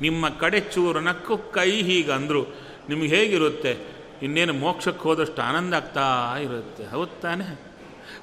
[0.00, 2.46] ನಿಮ್ಮ ಕಡೆ ಚೂರು ನಕ್ಕು ಕೈ ಹೀಗಂದ್ರು.
[2.88, 3.94] ನಿಮಗೆ ಹೇಗಿರುತ್ತೆ?
[4.22, 6.86] ಇನ್ನೇನು ಮೋಕ್ಷಕ್ಕೆ ಹೋದಷ್ಟು ಆನಂದ ಆಗ್ತಾ ಇರುತ್ತೆ.
[6.86, 7.74] ಹೌದು ತಾನೆ?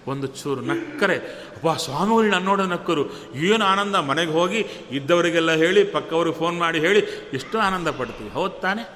[0.08, 1.16] ಒಂದು ಚೂರು ನಕ್ಕರೆ.
[1.16, 3.34] ಅಪ್ಪ ಸ್ವಾಮಿಗಳು ನನ್ನ ನೋಡೋ ನಕ್ಕರು.
[3.36, 3.96] ಏನು ಆನಂದ?
[3.96, 7.00] ಮನೆಗೆ ಹೋಗಿ ಇದ್ದವರಿಗೆಲ್ಲ ಹೇಳಿ, ಪಕ್ಕವ್ರಿಗೆ ಫೋನ್ ಮಾಡಿ ಹೇಳಿ
[7.34, 8.30] ಎಷ್ಟು ಆನಂದ ಪಡ್ತೀವಿ.
[8.30, 8.90] ಹೌದು ತಾನೆ?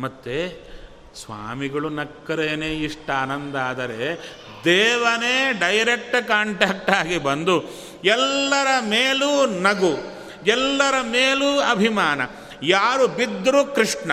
[0.00, 0.66] ಮತ್ತು
[1.14, 4.18] ಸ್ವಾಮಿಗಳು ನಕ್ಕರೇನೆ ಇಷ್ಟ ಆನಂದ ಆದರೆ
[4.64, 7.64] ದೇವನೇ ಡೈರೆಕ್ಟ್ ಕಾಂಟ್ಯಾಕ್ಟ್ ಆಗಿ ಬಂದು
[8.04, 10.13] ಎಲ್ಲರ ಮೇಲೂ ನಗು.
[10.46, 12.20] ಎಲ್ಲರ ಮೇಲೂ ಅಭಿಮಾನ.
[12.62, 14.12] ಯಾರು ಬಿದ್ದರೂ ಕೃಷ್ಣ,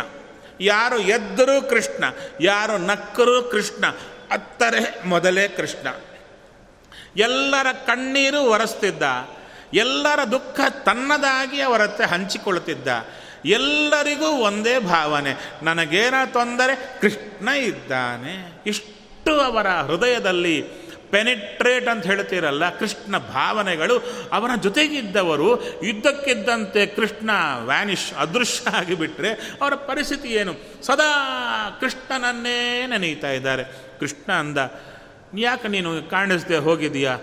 [0.61, 2.03] ಯಾರು ಎದ್ದರೂ ಕೃಷ್ಣ,
[2.41, 3.85] ಯಾರು ನಕ್ಕರೂ ಕೃಷ್ಣ,
[4.31, 5.87] ಅತ್ತರೆ ಮೊದಲೇ ಕೃಷ್ಣ.
[7.17, 9.03] ಎಲ್ಲರ ಕಣ್ಣೀರು ಒರೆಸ್ತಿದ್ದ,
[9.73, 12.87] ಎಲ್ಲರ ದುಃಖ ತನ್ನದಾಗಿ ಅವರ ಹತ್ರ ಹಂಚಿಕೊಳ್ತಿದ್ದ
[13.45, 18.33] ಎಲ್ಲರಿಗೂ ಒಂದೇ ಭಾವನೆ ನನಗೇನ ತೊಂದರೆ ಕೃಷ್ಣ ಇದ್ದಾನೆ.
[18.65, 20.57] ಇಷ್ಟು ಅವರ ಹೃದಯದಲ್ಲಿ
[21.11, 23.95] ಪೆನಿಟ್ರೇಟ್ ಅಂತ ಹೇಳ್ತೀರಲ್ಲ, ಕೃಷ್ಣ ಭಾವನೆಗಳು,
[24.31, 25.49] ಅವನ ಜೊತೆಗಿದ್ದವರು
[25.81, 27.29] ಇದ್ದಕ್ಕಿದ್ದಂತೆ ಕೃಷ್ಣ
[27.65, 30.53] ವ್ಯಾನಿಶ್ ಅದೃಶ್ಯ ಆಗಿಬಿಟ್ರೆ ಅವರ ಪರಿಸ್ಥಿತಿ ಏನು?
[30.85, 31.11] ಸದಾ
[31.79, 33.63] ಕೃಷ್ಣನನ್ನೇ ನೆನೆಯುತ್ತಾ ಇದ್ದಾರೆ.
[33.99, 34.57] ಕೃಷ್ಣ ಅಂದ,
[35.37, 37.17] ಯಾಕೆ ನೀನು ಕಾಣಿಸ್ದೆ ಹೋಗಿದೀಯಾ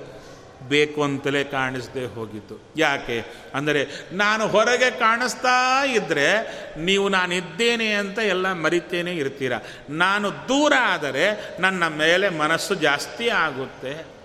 [0.63, 2.61] ಬೇಕು ಅಂತಲೇ ಕಾಣಿಸದೆ ಹೋಗಿದ್ದು.
[2.77, 3.25] ಯಾಕೆ?
[3.55, 6.29] ಅಂದರೆ ನಾನು ಹೊರಗೆ ಕಾಣಿಸ್ತಾ ಇದ್ದರೆ
[6.79, 9.53] ನೀವು ನಾನಿದ್ದೇನೆ ಅಂತ ಎಲ್ಲ ಮರಿತೇನೆ ಇರ್ತೀರ.
[9.91, 14.19] ನಾನು ದೂರ ಆದರೆ ನನ್ನ ಮೇಲೆ ಮನಸ್ಸು ಜಾಸ್ತಿ ಆಗುತ್ತೆ.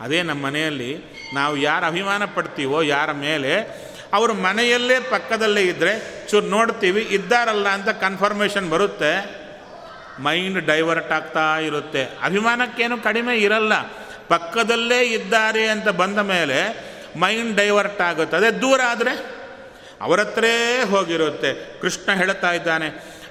[0.00, 0.96] ಅದೇ ನಮ್ಮ ಮನೆಯಲ್ಲಿ
[1.34, 3.82] ನಾವು ಯಾರು ಅಭಿಮಾನ ಪಡ್ತೀವೋ ಯಾರ ಮೇಲೆ,
[4.12, 9.42] ಅವರು ಮನೆಯಲ್ಲೇ ಪಕ್ಕದಲ್ಲೇ ಇದ್ದರೆ ಚೂರು ನೋಡ್ತೀವಿ, ಇದ್ದಾರಲ್ಲ ಅಂತ ಕನ್ಫರ್ಮೇಷನ್ ಬರುತ್ತೆ.
[10.18, 12.04] ಮೈಂಡ್ ಡೈವರ್ಟ್ ಆಗ್ತಾ ಇರುತ್ತೆ.
[12.04, 14.01] ಅಭಿಮಾನಕ್ಕೇನು ಕಡಿಮೆ ಇರಲ್ಲ.
[14.32, 16.58] ಪಕ್ಕದಲ್ಲೇ ಇದ್ದಾರೆ ಅಂತ ಬಂದ ಮೇಲೆ
[17.20, 18.36] ಮೈಂಡ್ ಡೈವರ್ಟ್ ಆಗುತ್ತೆ.
[18.36, 19.14] ಅದೇ ದೂರ ಆದರೆ
[20.00, 20.54] ಅವರತ್ರೇ
[20.90, 21.50] ಹೋಗಿರುತ್ತೆ.
[21.80, 22.88] ಕೃಷ್ಣ ಹೇಳ್ತಾ ಇದ್ದಾನೆ,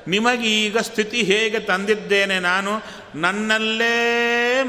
[0.08, 2.72] ನಿಮಗೆ ಈಗ ಸ್ಥಿತಿ ಹೇಗೆ ತಂದಿದ್ದೇನೆ ನಾನು?
[3.16, 3.96] ನನ್ನಲ್ಲೇ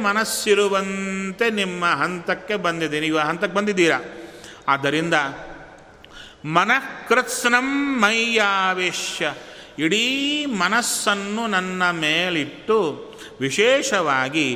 [0.03, 3.07] ಮನಸ್ಸಿರುವಂತೆ ನಿಮ್ಮ ಹಂತಕ್ಕೆ ಬಂದಿದ್ದೀನಿ.
[3.07, 3.99] ಇವ ಹಂತಕ್ಕೆ ಬಂದಿದ್ದೀರಾ?
[4.69, 5.17] ಆದ್ದರಿಂದ
[6.57, 7.69] ಮನಃಕೃತ್ಸ್ನಂ
[8.01, 9.25] ಮೈಯಾವೇಶ್ಯ.
[9.79, 10.07] ಇಡೀ
[10.59, 12.79] ಮನಸ್ಸನ್ನು ನನ್ನ ಮೇಲಿಟ್ಟು
[13.41, 14.47] ವಿಶೇಷವಾಗಿ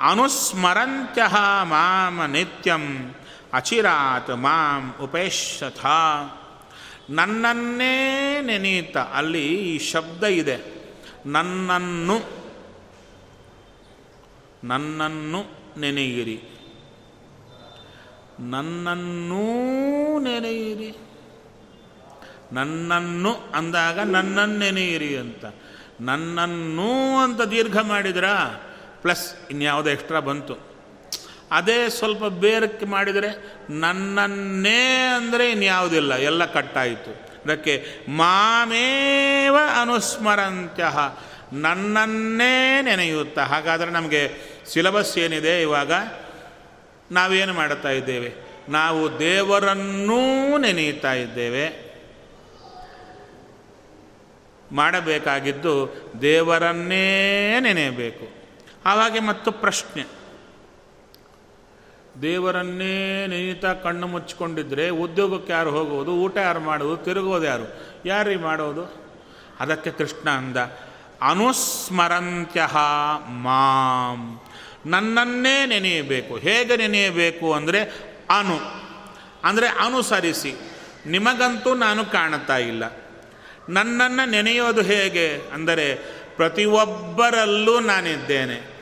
[0.00, 1.22] ಅನುಸ್ಮರಂತ್ಯ
[1.62, 3.14] ಮಾಮ ನಿತ್ಯಂ,
[3.52, 5.86] ಅಚಿರಾತ್ ಮಾಂ ಉಪೇಶಥ
[7.10, 10.56] ನನ್ನನ್ನೇ ನೆನೀತ, ಅಲ್ಲಿ ಈ ಶಬ್ದ ಇದೆ.
[11.26, 12.46] ನನ್ನನ್ನು
[14.64, 15.44] ನನ್ನನ್ನು
[15.80, 16.42] ನೆನೆಯಿರಿ.
[18.40, 19.44] ನನ್ನನ್ನೂ
[20.18, 20.96] ನೆನೆಯಿರಿ.
[22.52, 25.44] ನನ್ನನ್ನು ಅಂದಾಗ ನನ್ನನ್ನು ನೆನೆಯಿರಿ ಅಂತ.
[26.00, 28.62] ನನ್ನನ್ನು ಅಂತ ದೀರ್ಘ ಮಾಡಿದ್ರಾ?
[29.02, 30.76] ಪ್ಲಸ್ ಇನ್ಯಾವುದೋ ಎಕ್ಸ್ಟ್ರಾ ಬಂತು.
[31.50, 37.10] ಅದೇ ಸ್ವಲ್ಪ ಬೇರಕ್ಕೆ ಮಾಡಿದರೆ ನನ್ನನ್ನೇ ಅಂದರೆ ಇನ್ಯಾವುದಿಲ್ಲ, ಎಲ್ಲ ಕಟ್ಟಾಯಿತು.
[37.44, 40.84] ಅದಕ್ಕೆ ಮಾಮೇವ ಅನುಸ್ಮರಂತ್ಯ
[41.52, 43.38] ನನ್ನನ್ನೇ ನೆನೆಯುತ್ತ.
[43.38, 44.30] ಹಾಗಾದರೆ ನಮಗೆ
[44.66, 45.92] ಸಿಲಬಸ್ ಏನಿದೆ ಇವಾಗ?
[47.10, 48.34] ನಾವೇನು ಮಾಡುತ್ತಾ ಇದ್ದೇವೆ?
[48.68, 51.86] ನಾವು ದೇವರನ್ನೂ ನೆನೆಯುತ್ತಾ ಇದ್ದೇವೆ.
[54.72, 58.35] ಮಾಡಬೇಕಾಗಿದ್ದು ದೇವರನ್ನೇ ನೆನೆಯಬೇಕು.
[58.86, 60.26] ಆವಾಗೆ ಮತ್ತು ಪ್ರಶ್ನೆ.
[62.22, 67.96] ದೇವರನ್ನೇ ನೆನೀತಾ ಕಣ್ಣು ಮುಚ್ಚಿಕೊಂಡಿದ್ರೆ ಉದ್ಯೋಗಕ್ಕೆ ಯಾರು ಹೋಗೋದು ಊಟ ಯಾರು ಮಾಡೋದು ತಿರುಗೋದು ಯಾರು?
[68.04, 69.06] ಯಾರೀ ಮಾಡೋದು
[69.60, 70.56] ಅದಕ್ಕೆ ಕೃಷ್ಣ ಅಂದ
[71.22, 72.76] ಅನುಸ್ಮರಂತ್ಯಹ
[73.28, 74.40] ಮಾಂ.
[74.86, 76.36] ನನ್ನನ್ನೇ ನೆನೆಯಬೇಕು.
[76.36, 77.82] ಹೇಗೆ ನೆನೆಯಬೇಕು ಅಂದರೆ
[78.38, 78.58] ಅನು.
[79.44, 80.54] ಅಂದರೆ ಅನುಸರಿಸಿ.
[81.06, 82.84] ನಿಮಗಂತೂ ನಾನು ಕಾಣುತ್ತಾ ಇಲ್ಲ.
[83.68, 85.50] ನನ್ನನ್ನು ನೆನೆಯೋದು ಹೇಗೆ?
[85.52, 85.94] ಅಂದರೆ
[86.36, 88.75] ಪ್ರತಿಯೊಬ್ಬರಲ್ಲೂ ನಾನಿದ್ದೇನೆ.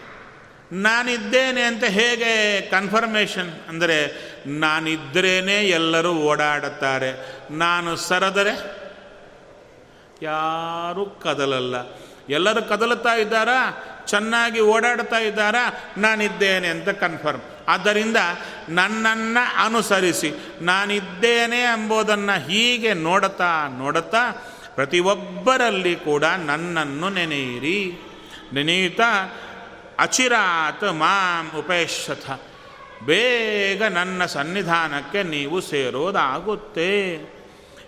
[0.75, 4.13] ನಾನಿದ್ದೇನೆ ಅಂತ ಹೇಗೆ ಕನ್ಫರ್ಮೇಷನ್ ಅಂದರೆ
[4.47, 7.41] ನಾನಿದ್ದರೇನೆ ಎಲ್ಲರೂ ಓಡಾಡುತ್ತಾರೆ.
[7.51, 8.85] ನಾನು ಸರದರೆ?
[10.23, 11.77] ಯಾರೂ ಕದಲಲ್ಲ.
[12.29, 13.85] ಎಲ್ಲರೂ ಕದಲುತ್ತಾ ಇದ್ದಾರಾ?
[14.07, 15.85] ಚೆನ್ನಾಗಿ ಓಡಾಡ್ತಾ ಇದ್ದಾರಾ?
[15.99, 18.17] ನಾನಿದ್ದೇನೆ ಅಂತ ಕನ್ಫರ್ಮ್ ಆದ್ದರಿಂದ
[18.69, 24.31] ನನ್ನನ್ನು ಅನುಸರಿಸಿ, ನಾನಿದ್ದೇನೆ ಎಂಬುದನ್ನು ಹೀಗೆ ನೋಡುತ್ತಾ ನೋಡುತ್ತಾ
[24.75, 28.11] ಪ್ರತಿಯೊಬ್ಬರಲ್ಲಿ ಕೂಡ ನನ್ನನ್ನು ನೆನೆಯಿರಿ.
[28.53, 29.41] ನೆನೆಯುತ್ತಾ
[29.99, 32.31] ಅಚಿರಾತ್ ಮಾಂ ಉಪೇಶಥ
[33.05, 36.93] ಬೇಗ ನನ್ನ ಸನ್ನಿಧಾನಕ್ಕೆ ನೀವು ಸೇರೋದಾಗುತ್ತೆ.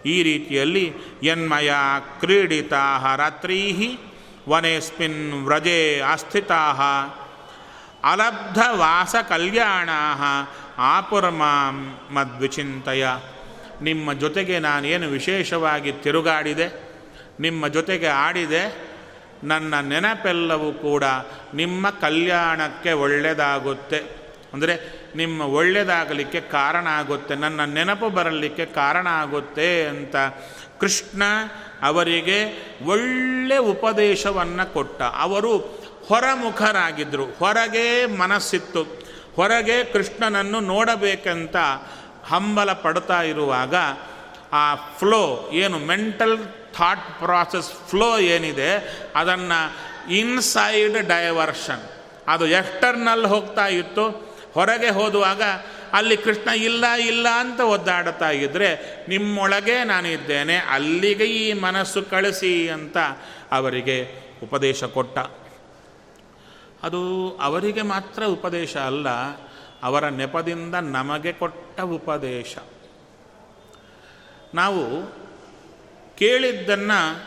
[0.07, 0.93] ಈ ರೀತಿಯಲ್ಲಿ
[1.23, 1.73] ಯನ್ಮಯ
[2.21, 3.99] ಕ್ರೀಡಿತಾ ರಾತ್ರೀ
[4.49, 6.61] ವನೆಸ್ಮಿನ್ ವ್ರಜೆ ಆಸ್ಥಿತಾ
[8.05, 9.89] ಅಲಬ್ಧವಾಸ ಕಲ್ಯಾಣ
[10.79, 13.07] ಆಪುರ್ಮಾಂ ಮದ್ವಿಚಿಂತಯ.
[13.83, 16.69] ನಿಮ್ಮ ಜೊತೆಗೆ ನಾನೇನು ವಿಶೇಷವಾಗಿ ತಿರುಗಾಡಿದೆ,
[17.41, 18.96] ನಿಮ್ಮ ಜೊತೆಗೆ ಆಡಿದೆ
[19.45, 21.05] ನನ್ನ ನೆನಪೆಲ್ಲವೂ ಕೂಡ
[21.55, 24.01] ನಿಮ್ಮ ಕಲ್ಯಾಣಕ್ಕೆ ಒಳ್ಳೆಯದಾಗುತ್ತೆ
[24.53, 24.75] ಅಂದರೆ
[25.17, 30.17] ನಿಮ್ಮ ಒಳ್ಳೆಯದಾಗಲಿಕ್ಕೆ ಕಾರಣ ಆಗುತ್ತೆ, ನನ್ನ ನೆನಪು ಬರಲಿಕ್ಕೆ ಕಾರಣ ಆಗುತ್ತೆ ಅಂತ
[30.81, 31.23] ಕೃಷ್ಣ
[31.83, 32.39] ಅವರಿಗೆ
[32.87, 35.03] ಒಳ್ಳೆ ಉಪದೇಶವನ್ನು ಕೊಟ್ಟ.
[35.03, 35.53] ಅವರು
[36.09, 38.83] ಹೊರಮುಖರಾಗಿದ್ದರು ಹೊರಗೆ ಮನಸ್ಸಿತ್ತು.
[39.37, 41.57] ಹೊರಗೆ ಕೃಷ್ಣನನ್ನು ನೋಡಬೇಕಂತ
[42.25, 43.75] ಹಂಬಲ ಪಡ್ತಾ ಇರುವಾಗ
[44.53, 46.39] ಆ ಫ್ಲೋ ಏನು ಮೆಂಟಲ್
[46.77, 48.71] ಥಾಟ್ ಪ್ರಾಸೆಸ್ ಫ್ಲೋ ಏನಿದೆ,
[49.17, 49.61] ಅದನ್ನು
[50.13, 51.85] ಇನ್ಸೈಡ್ ಡೈವರ್ಷನ್
[52.29, 54.05] ಅದು ಎಕ್ಸ್ಟರ್ನಲ್ ಹೋಗ್ತಾ ಇತ್ತು.
[54.55, 55.43] ಹೊರಗೆ ಹೋದುವಾಗ
[55.93, 58.69] ಅಲ್ಲಿ ಕೃಷ್ಣ ಇಲ್ಲ ಇಲ್ಲ ಅಂತ ಒದ್ದಾಡ್ತಾ ಇದ್ದರೆ
[59.09, 62.97] ನಿಮ್ಮೊಳಗೆ ನಾನಿದ್ದೇನೆ, ಅಲ್ಲಿಗೆ ಈ ಮನಸ್ಸು ಕಳಿಸಿ ಅಂತ
[63.53, 63.99] ಅವರಿಗೆ
[64.43, 65.19] ಉಪದೇಶ ಕೊಟ್ಟ.
[66.83, 67.03] ಅದು
[67.43, 69.09] ಅವರಿಗೆ ಮಾತ್ರ ಉಪದೇಶ ಅಲ್ಲ,
[69.83, 72.57] ಅವರ ನೆಪದಿಂದ ನಮಗೆ ಕೊಟ್ಟ ಉಪದೇಶ.
[74.55, 74.83] ನಾವು
[76.19, 77.23] ಕೇಳಿದ್ದನ್ನು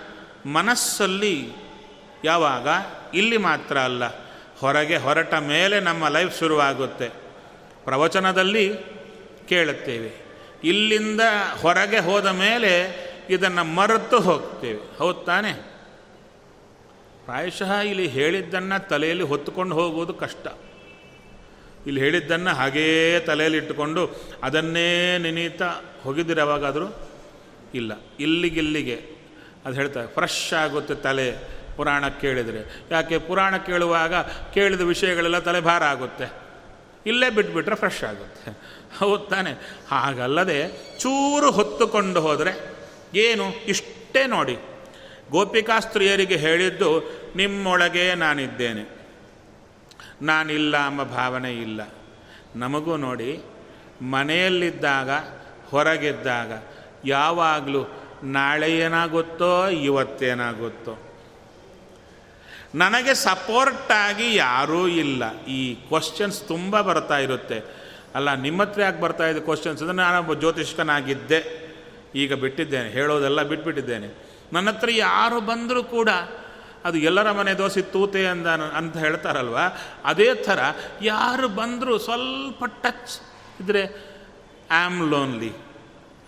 [0.50, 1.50] ಮನಸ್ಸಲ್ಲಿ
[2.26, 2.68] ಯಾವಾಗ?
[3.14, 4.04] ಇಲ್ಲಿ ಮಾತ್ರ ಅಲ್ಲ.
[4.60, 7.10] ಹೊರಗೆ ಹೊರಟ ಮೇಲೆ ನಮ್ಮ ಲೈಫ್ ಶುರುವಾಗುತ್ತೆ.
[7.84, 8.76] ಪ್ರವಚನದಲ್ಲಿ
[9.50, 10.12] ಕೇಳುತ್ತೇವೆ.
[10.64, 11.22] ಇಲ್ಲಿಂದ
[11.62, 12.96] ಹೊರಗೆ ಹೋದ ಮೇಲೆ
[13.30, 14.98] ಇದನ್ನು ಮರೆತು ಹೋಗ್ತೇವೆ.
[14.98, 15.54] ಹೌದು ತಾನೆ?
[17.26, 20.48] ಪ್ರಾಯಶಃ ಇಲ್ಲಿ ಹೇಳಿದ್ದನ್ನು ತಲೆಯಲ್ಲಿ ಹೊತ್ತುಕೊಂಡು ಹೋಗುವುದು ಕಷ್ಟ.
[21.88, 24.10] ಇಲ್ಲಿ ಹೇಳಿದ್ದನ್ನು ಹಾಗೇ ತಲೆಯಲ್ಲಿ ಇಟ್ಟುಕೊಂಡು
[24.44, 27.09] ಅದನ್ನೇ ನೆನೀತಾ ಹೋಗಿದ್ದೀರ ಯಾವಾಗಾದರೂ?
[27.74, 27.92] ಇಲ್ಲ.
[28.20, 29.20] ಇಲ್ಲಿಗಿಲ್ಲಿಗೆ.
[29.66, 31.60] ಅದು ಹೇಳ್ತಾರೆ, ಫ್ರೆಶ್ ಆಗುತ್ತೆ ತಲೆ.
[31.78, 32.84] ಪುರಾಣ ಕೇಳಿದರೆ.
[32.92, 33.18] ಯಾಕೆ?
[33.18, 34.14] ಪುರಾಣ ಕೇಳುವಾಗ
[34.54, 36.32] ಕೇಳಿದ ವಿಷಯಗಳೆಲ್ಲ ತಲೆ ಭಾರ ಆಗುತ್ತೆ.
[37.06, 38.58] ಇಲ್ಲೇ ಬಿಟ್ಬಿಟ್ರೆ ಫ್ರೆಶ್ ಆಗುತ್ತೆ.
[38.98, 39.52] ಹೌದು ತಾನೆ.
[39.88, 40.68] ಹಾಗಲ್ಲದೆ
[41.00, 42.76] ಚೂರು ಹೊತ್ತುಕೊಂಡು ಹೋದರೆ
[43.16, 43.66] ಏನು?
[43.66, 44.58] ಇಷ್ಟೇ ನೋಡಿ.
[45.32, 47.00] ಗೋಪಿಕಾ ಸ್ತ್ರೀಯರಿಗೆ ಹೇಳಿದ್ದು,
[47.36, 49.00] ನಿಮ್ಮೊಳಗೆ ನಾನಿದ್ದೇನೆ.
[50.22, 51.82] ನಾನಿಲ್ಲ ಎಂಬ ಭಾವನೆ ಇಲ್ಲ.
[52.56, 53.42] ನಮಗೂ ನೋಡಿ,
[54.02, 55.10] ಮನೆಯಲ್ಲಿದ್ದಾಗ,
[55.70, 56.52] ಹೊರಗಿದ್ದಾಗ
[57.06, 61.00] ಯಾವಾಗಲೂ ನಾಳೆ ಏನಾಗುತ್ತೋ ಇವತ್ತೇನಾಗುತ್ತೋ.
[62.76, 65.43] ನನಗೆ ಸಪೋರ್ಟಾಗಿ ಯಾರೂ ಇಲ್ಲ.
[65.43, 67.80] ಈ ಕ್ವಶನ್ಸ್ ತುಂಬ ಬರ್ತಾ ಇರುತ್ತೆ.
[68.16, 71.70] ಅಲ್ಲ, ನಿಮ್ಮ ಹತ್ರ ಯಾಕೆ ಬರ್ತಾ ಇದೆ ಕ್ವಶನ್ಸ್ ಅಂದರೆ ಒಬ್ಬ ಜ್ಯೋತಿಷ್ಕನಾಗಿದ್ದೆ.
[72.16, 72.89] ಈಗ ಬಿಟ್ಟಿದ್ದೇನೆ.
[72.89, 74.30] ಹೇಳೋದೆಲ್ಲ ಬಿಟ್ಬಿಟ್ಟಿದ್ದೇನೆ.
[74.54, 76.10] ನನ್ನ ಹತ್ರ ಯಾರು ಬಂದರೂ ಕೂಡ
[76.86, 79.58] ಅದು ಎಲ್ಲರ ಮನೆ ದೋಸೆ ತೂತೆ ಅಂದ, ಅಂತ ಹೇಳ್ತಾರಲ್ವ?
[80.06, 80.60] ಅದೇ ಥರ
[81.02, 83.22] ಯಾರು ಬಂದರೂ ಸ್ವಲ್ಪ ಟಚ್
[83.60, 84.10] ಇದ್ದರೆ
[84.72, 85.69] ಆಮ್ ಲೋನ್ಲಿ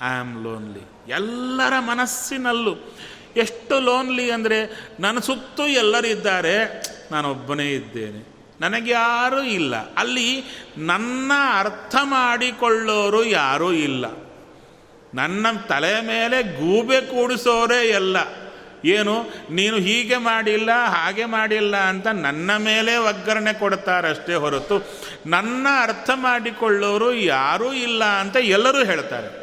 [0.02, 2.76] ಆಮ್ ಲೋನ್ಲಿ ಎಲ್ಲರ ಮನಸ್ಸಿನಲ್ಲೂ
[3.36, 8.32] ಎಷ್ಟು ಲೋನ್ಲಿ ಅಂದರೆ ನನ್ನ ಸುತ್ತೂ ಎಲ್ಲರಿದ್ದಾರೆ ನಾನೊಬ್ಬನೇ ಇದ್ದೇನೆ.
[8.62, 9.94] ನನಗೆ ಯಾರೂ ಇಲ್ಲ.
[9.94, 10.44] ಅಲ್ಲಿ
[10.78, 14.06] ನನ್ನ ಅರ್ಥ ಮಾಡಿಕೊಳ್ಳೋರು ಯಾರೂ ಇಲ್ಲ.
[15.14, 18.18] ನನ್ನ ತಲೆ ಮೇಲೆ ಗೂಬೆ ಕೂಡಿಸೋರೇ ಎಲ್ಲ.
[18.86, 19.30] ಏನು?
[19.50, 24.92] ನೀನು ಹೀಗೆ ಮಾಡಿಲ್ಲ, ಹಾಗೆ ಮಾಡಿಲ್ಲ ಅಂತ ನನ್ನ ಮೇಲೆ ಒಗ್ಗರಣೆ ಕೊಡ್ತಾರಷ್ಟೇ ಹೊರತು
[25.26, 29.41] ನನ್ನ ಅರ್ಥ ಮಾಡಿಕೊಳ್ಳೋರು ಯಾರೂ ಇಲ್ಲ ಅಂತ ಎಲ್ಲರೂ ಹೇಳ್ತಾರೆ.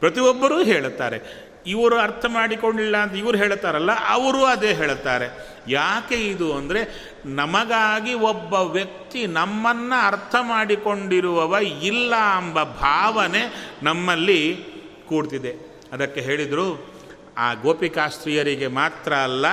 [0.00, 1.46] ಪ್ರತಿಯೊಬ್ಬರೂ ಹೇಳುತ್ತಾರೆ.
[1.66, 5.56] ಇವರು ಅರ್ಥ ಮಾಡಿಕೊಂಡಿಲ್ಲ ಅಂತ ಇವರು ಹೇಳ್ತಾರಲ್ಲ ಅವರು ಅದೇ ಹೇಳುತ್ತಾರೆ.
[5.68, 14.64] ಯಾಕೆ ಇದು ಅಂದರೆ, ನಮಗಾಗಿ ಒಬ್ಬ ವ್ಯಕ್ತಿ ನಮ್ಮನ್ನು ಅರ್ಥ ಮಾಡಿಕೊಂಡಿರುವವ ಇಲ್ಲ ಎಂಬ ಭಾವನೆ ನಮ್ಮಲ್ಲಿ
[15.08, 15.82] ಕೂಡ್ತಿದೆ.
[15.92, 16.96] ಅದಕ್ಕೆ ಹೇಳಿದರು,
[17.38, 19.46] ಆ ಗೋಪಿಕಾಸ್ತ್ರೀಯರಿಗೆ ಮಾತ್ರ ಅಲ್ಲ,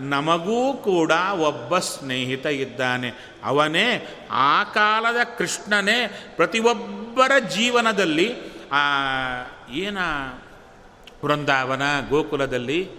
[0.00, 3.12] ನಮಗೂ ಕೂಡ ಒಬ್ಬ ಸ್ನೇಹಿತ ಇದ್ದಾನೆ.
[3.44, 8.34] ಅವನೇ ಆ ಕಾಲದ ಕೃಷ್ಣನೇ ಪ್ರತಿಯೊಬ್ಬರ ಜೀವನದಲ್ಲಿ
[9.72, 9.98] ಏನ
[11.24, 12.90] ವೃಂದಾವನ, ಗೋಕುಲದಲ್ಲಿ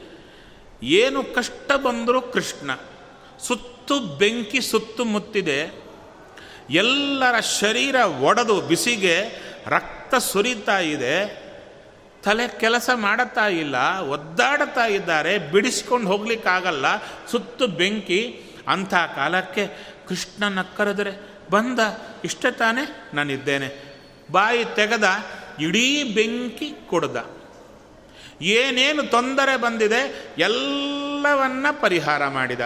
[0.83, 2.71] ಏನು ಕಷ್ಟ ಬಂದರೂ ಕೃಷ್ಣ.
[3.39, 5.83] ಸುತ್ತು ಬೆಂಕಿ, ಸುತ್ತು ಮುತ್ತಿದೆ.
[6.69, 11.41] ಎಲ್ಲರ ಶರೀರ ಒಡೆದು ಬಿಸಿಗೆ ರಕ್ತ ಸುರಿತಾ ಇದೆ.
[12.23, 16.85] ತಲೆ ಕೆಲಸ ಮಾಡುತ್ತಾ ಇಲ್ಲ, ಒದ್ದಾಡ್ತಾ ಇದ್ದಾರೆ, ಬಿಡಿಸ್ಕೊಂಡು ಹೋಗ್ಲಿಕ್ಕಾಗಲ್ಲ,
[17.31, 18.41] ಸುತ್ತು ಬೆಂಕಿ.
[18.67, 19.67] ಅಂಥ ಕಾಲಕ್ಕೆ
[20.07, 21.79] ಕೃಷ್ಣನ ಕರೆದರೆ, ಬಂದ,
[22.23, 23.91] ಇಷ್ಟ ತಾನೇ, ನಾನಿದ್ದೇನೆ.
[24.31, 25.03] ಬಾಯಿ ತೆಗೆದ
[25.61, 27.41] ಇಡೀ ಬೆಂಕಿ ಕೊಡ್ದ.
[28.41, 32.59] ಏನೇನು ತೊಂದರೆ ಬಂದಿದೆ ಎಲ್ಲವನ್ನ ಪರಿಹಾರ ಮಾಡಿದ.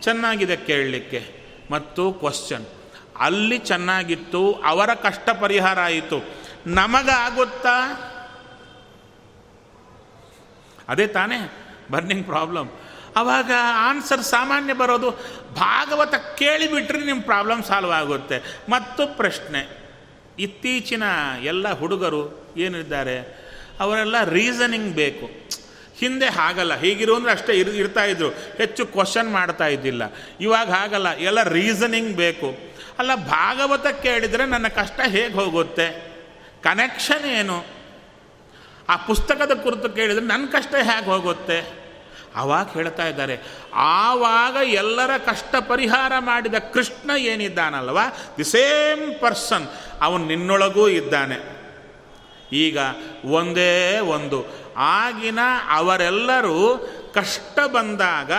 [0.00, 1.44] ಚೆನ್ನಾಗಿದೆ ಕೇಳಲಿಕ್ಕೆ.
[1.70, 2.66] ಮತ್ತು ಕ್ವಶನ್
[3.18, 6.24] ಅಲ್ಲಿ ಚೆನ್ನಾಗಿತ್ತು, ಅವರ ಕಷ್ಟ ಪರಿಹಾರ ಆಯಿತು.
[6.66, 8.00] ನಮಗಾಗುತ್ತಾ?
[10.88, 11.52] ಅದೇ ತಾನೇ
[11.90, 12.70] ಬರ್ನಿಂಗ್ ಪ್ರಾಬ್ಲಮ್
[13.16, 15.10] ಅವಾಗ ಆನ್ಸರ್ ಸಾಮಾನ್ಯ ಬರೋದು,
[15.54, 18.42] ಭಾಗವತ ಕೇಳಿಬಿಟ್ರೆ ನಿಮ್ಮ ಪ್ರಾಬ್ಲಮ್ ಸಾಲ್ವ್ ಆಗುತ್ತೆ.
[18.68, 19.83] ಮತ್ತು ಪ್ರಶ್ನೆ.
[20.38, 21.02] ಇತ್ತೀಚಿನ
[21.42, 23.44] ಎಲ್ಲ ಹುಡುಗರು ಏನಿದ್ದಾರೆ,
[23.80, 25.26] ಅವರೆಲ್ಲ ರೀಸನಿಂಗ್ ಬೇಕು.
[25.98, 28.30] ಹಿಂದೆ ಹಾಗಲ್ಲ, ಹೀಗಿರು ಅಂದರೆ ಅಷ್ಟೇ ಇರ್, ಇರ್ತಾ ಇದ್ರು.
[28.30, 30.02] ಹೆಚ್ಚು ಕ್ವಶನ್ ಮಾಡ್ತಾ ಇದ್ದಿಲ್ಲ.
[30.40, 32.74] ಇವಾಗ ಹಾಗಲ್ಲ, ಎಲ್ಲ ರೀಸನಿಂಗ್ ಬೇಕು.
[32.98, 36.14] ಅಲ್ಲ, ಭಾಗವತ ಕೇಳಿದರೆ ನನ್ನ ಕಷ್ಟ ಹೇಗೆ ಹೋಗುತ್ತೆ?
[36.62, 37.66] ಕನೆಕ್ಷನ್ ಏನು?
[38.88, 41.83] ಆ ಪುಸ್ತಕದ ಕುರಿತು ಕೇಳಿದರೆ ನನ್ನ ಕಷ್ಟ ಹೇಗೆ ಹೋಗುತ್ತೆ?
[42.34, 43.40] ಆವಾಗ ಹೇಳ್ತಾ ಇದ್ದಾರೆ,
[43.74, 47.98] ಆವಾಗ ಎಲ್ಲರ ಕಷ್ಟ ಪರಿಹಾರ ಮಾಡಿದ ಕೃಷ್ಣ ಏನಿದ್ದಾನಲ್ವ?
[48.38, 49.66] ದಿ ಸೇಮ್ ಪರ್ಸನ್
[50.02, 51.64] ಅವನು ನಿನ್ನೊಳಗೂ ಇದ್ದಾನೆ.
[52.52, 52.78] ಈಗ
[53.24, 54.44] ಒಂದೇ ಒಂದು.
[54.76, 55.38] ಆಗಿನ
[55.70, 58.32] ಅವರೆಲ್ಲರೂ ಕಷ್ಟ ಬಂದಾಗ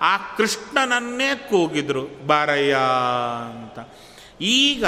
[0.00, 2.76] ಆ ಕೃಷ್ಣನನ್ನೇ ಕೂಗಿದ್ರು, ಬಾರಯ್ಯ
[3.50, 3.94] ಅಂತ.
[4.40, 4.84] ಈಗ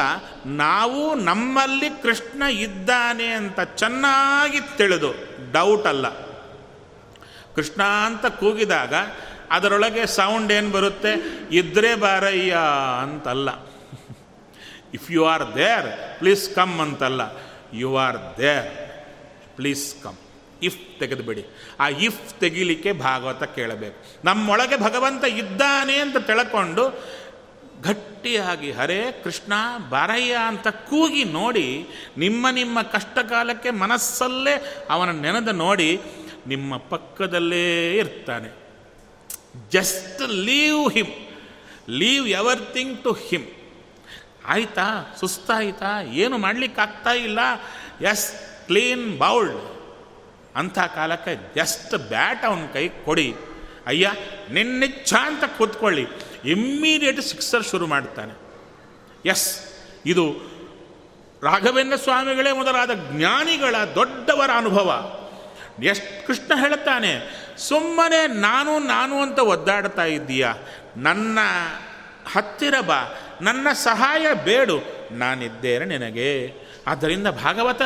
[0.46, 5.12] ನಾವು ನಮ್ಮಲ್ಲಿ ಕೃಷ್ಣ ಇದ್ದಾನೆ ಅಂತ ಚೆನ್ನಾಗಿ ತಿಳಿದು
[5.52, 6.27] ಡೌಟ್ ಅಲ್ಲ.
[7.58, 8.94] ಕೃಷ್ಣ ಅಂತ ಕೂಗಿದಾಗ
[9.56, 11.12] ಅದರೊಳಗೆ ಸೌಂಡ್ ಏನು ಬರುತ್ತೆ?
[11.52, 12.54] ಇದ್ರೆ ಬಾರಯ್ಯ
[13.02, 13.48] ಅಂತಲ್ಲ.
[14.94, 15.88] If you are there
[16.18, 17.22] please come ಅಂತಲ್ಲ.
[17.74, 18.68] You are there
[19.56, 20.18] please come
[20.68, 21.42] if ತೆಗೆದುಬಿಡಿ.
[21.80, 23.98] ಆ ಇಫ್ ತೆಗಿಲಿಕ್ಕೆ ಭಾಗವತ ಕೇಳಬೇಕು.
[24.24, 26.84] ನಮ್ಮೊಳಗೆ ಭಗವಂತ ಇದ್ದಾನೆ ಅಂತ ತಿಳ್ಕೊಂಡು
[27.82, 29.52] ಗಟ್ಟಿಯಾಗಿ ಹರೇ ಕೃಷ್ಣ
[29.90, 31.66] ಬಾರಯ್ಯ ಅಂತ ಕೂಗಿ ನೋಡಿ,
[32.18, 34.54] ನಿಮ್ಮ ನಿಮ್ಮ ಕಷ್ಟ ಕಾಲಕ್ಕೆ ಮನಸ್ಸಲ್ಲೇ
[34.90, 35.90] ಅವನ ನೆನೆದು ನೋಡಿ
[36.48, 38.68] ನಿಮ್ಮ ಪಕ್ಕದಲ್ಲೇ ಇರ್ತಾನೆ.
[39.70, 41.28] Just leave him
[41.90, 43.46] leave everything to him
[44.44, 45.14] ಆಯ್ತಾ?
[45.20, 46.02] ಸುಸ್ತಾಯಿತಾ?
[46.02, 47.38] ಏನು ಮಾಡಲಿಕ್ಕಾಗ್ತಾ ಇಲ್ಲ?
[48.00, 48.32] ಎಸ್
[48.66, 49.74] ಕ್ಲೀನ್ ಬೌಲ್ಡ್
[50.56, 53.34] ಅಂಥ ಕಾಲಕ್ಕೆ ಜಸ್ಟ್ ಬ್ಯಾಟ್ ಅವನ ಕೈ ಕೊಡಿ.
[53.86, 54.12] ಅಯ್ಯ
[54.52, 56.06] ನಿನ್ನಿಚ್ಛ ಅಂತ ಕೂತ್ಕೊಳ್ಳಿ.
[56.44, 58.34] ಇಮ್ಮಿಡಿಯೇಟ್ ಸಿಕ್ಸರ್ ಶುರು ಮಾಡ್ತಾನೆ.
[59.28, 59.60] ಎಸ್
[60.06, 60.36] ಇದು
[61.42, 65.14] ರಾಘವೇಂದ್ರ ಸ್ವಾಮಿಗಳೇ ಮೊದಲಾದ ಜ್ಞಾನಿಗಳ ದೊಡ್ಡವರ ಅನುಭವ.
[65.84, 67.12] ಎಷ್ಟು ಕೃಷ್ಣ ಹೇಳುತ್ತಾನೆ,
[67.58, 70.48] ಸುಮ್ಮನೆ ನಾನು ನಾನು ಅಂತ ಒದ್ದಾಡ್ತಾ ಇದ್ದೀಯ?
[70.96, 71.38] ನನ್ನ
[72.32, 76.67] ಹತ್ತಿರ ಬಾ, ನನ್ನ ಸಹಾಯ ಬೇಡು, ನಾನಿದ್ದೇನೆ ನಿನಗೆ.
[76.88, 77.82] ಆದ್ದರಿಂದ ಭಾಗವತ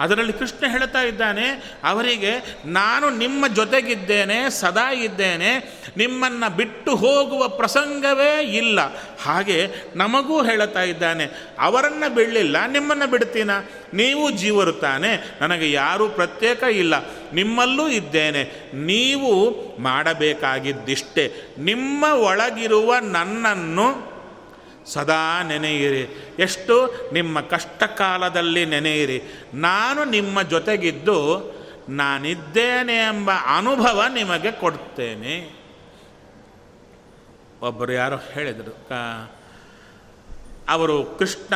[0.00, 1.46] ಅದರಲ್ಲಿ ಕೃಷ್ಣ ಹೇಳ್ತಾ ಇದ್ದಾನೆ,
[1.84, 2.32] ಅವರಿಗೆ
[2.66, 5.50] ನಾನು ನಿಮ್ಮ ಜೊತೆಗಿದ್ದೇನೆ, ಸದಾ ಇದ್ದೇನೆ,
[5.96, 8.80] ನಿಮ್ಮನ್ನು ಬಿಟ್ಟು ಹೋಗುವ ಪ್ರಸಂಗವೇ ಇಲ್ಲ.
[9.24, 9.58] ಹಾಗೆ
[9.96, 11.26] ನಮಗೂ ಹೇಳುತ್ತಾ ಇದ್ದಾನೆ,
[11.60, 13.50] ಅವರನ್ನು ಬಿಡಲಿಲ್ಲ, ನಿಮ್ಮನ್ನು ಬಿಡ್ತೀನ?
[13.94, 16.94] ನೀವು ಜೀವರು ತಾನೆ, ನನಗೆ ಯಾರೂ ಪ್ರತ್ಯೇಕ ಇಲ್ಲ,
[17.32, 18.44] ನಿಮ್ಮಲ್ಲೂ ಇದ್ದೇನೆ,
[18.74, 19.32] ನೀವು
[19.82, 21.26] ಮಾಡಬೇಕಾಗಿದ್ದಿಷ್ಟೇ,
[21.58, 24.17] ನಿಮ್ಮ ಒಳಗಿರುವ ನನ್ನನ್ನು
[24.92, 26.34] ಸದಾ ನೆನೆಯಿರಿ.
[26.38, 26.74] ಎಷ್ಟು
[27.12, 29.22] ನಿಮ್ಮ ಕಷ್ಟ ಕಾಲದಲ್ಲಿ ನೆನೆಯಿರಿ.
[29.54, 31.18] ನಾನು ನಿಮ್ಮ ಜೊತೆಗಿದ್ದು
[31.88, 35.58] ನಾನಿದ್ದೇನೆ ಎಂಬ ಅನುಭವ ನಿಮಗೆ ಕೊಡ್ತೇನೆ.
[37.62, 38.74] ಒಬ್ಬರು ಯಾರೋ ಹೇಳಿದರು
[40.68, 41.54] ಅವರು ಕೃಷ್ಣ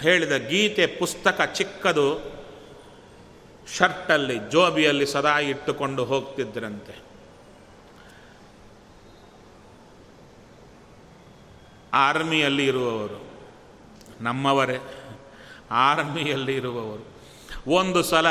[0.00, 2.34] ಹೇಳಿದ ಗೀತೆ ಪುಸ್ತಕ ಚಿಕ್ಕದು,
[3.76, 7.03] ಶರ್ಟಲ್ಲಿ ಜೋಬಿಯಲ್ಲಿ ಸದಾ ಇಟ್ಟುಕೊಂಡು ಹೋಗ್ತಿದ್ರಂತೆ.
[11.94, 13.24] ಆರ್ಮಿಯಲ್ಲಿ ಇರುವವರು.
[14.20, 14.78] ನಮ್ಮವರೇ,
[15.70, 17.14] ಆರ್ಮಿಯಲ್ಲಿ ಇರುವವರು.
[17.70, 18.26] ಒಂದು ಸಲ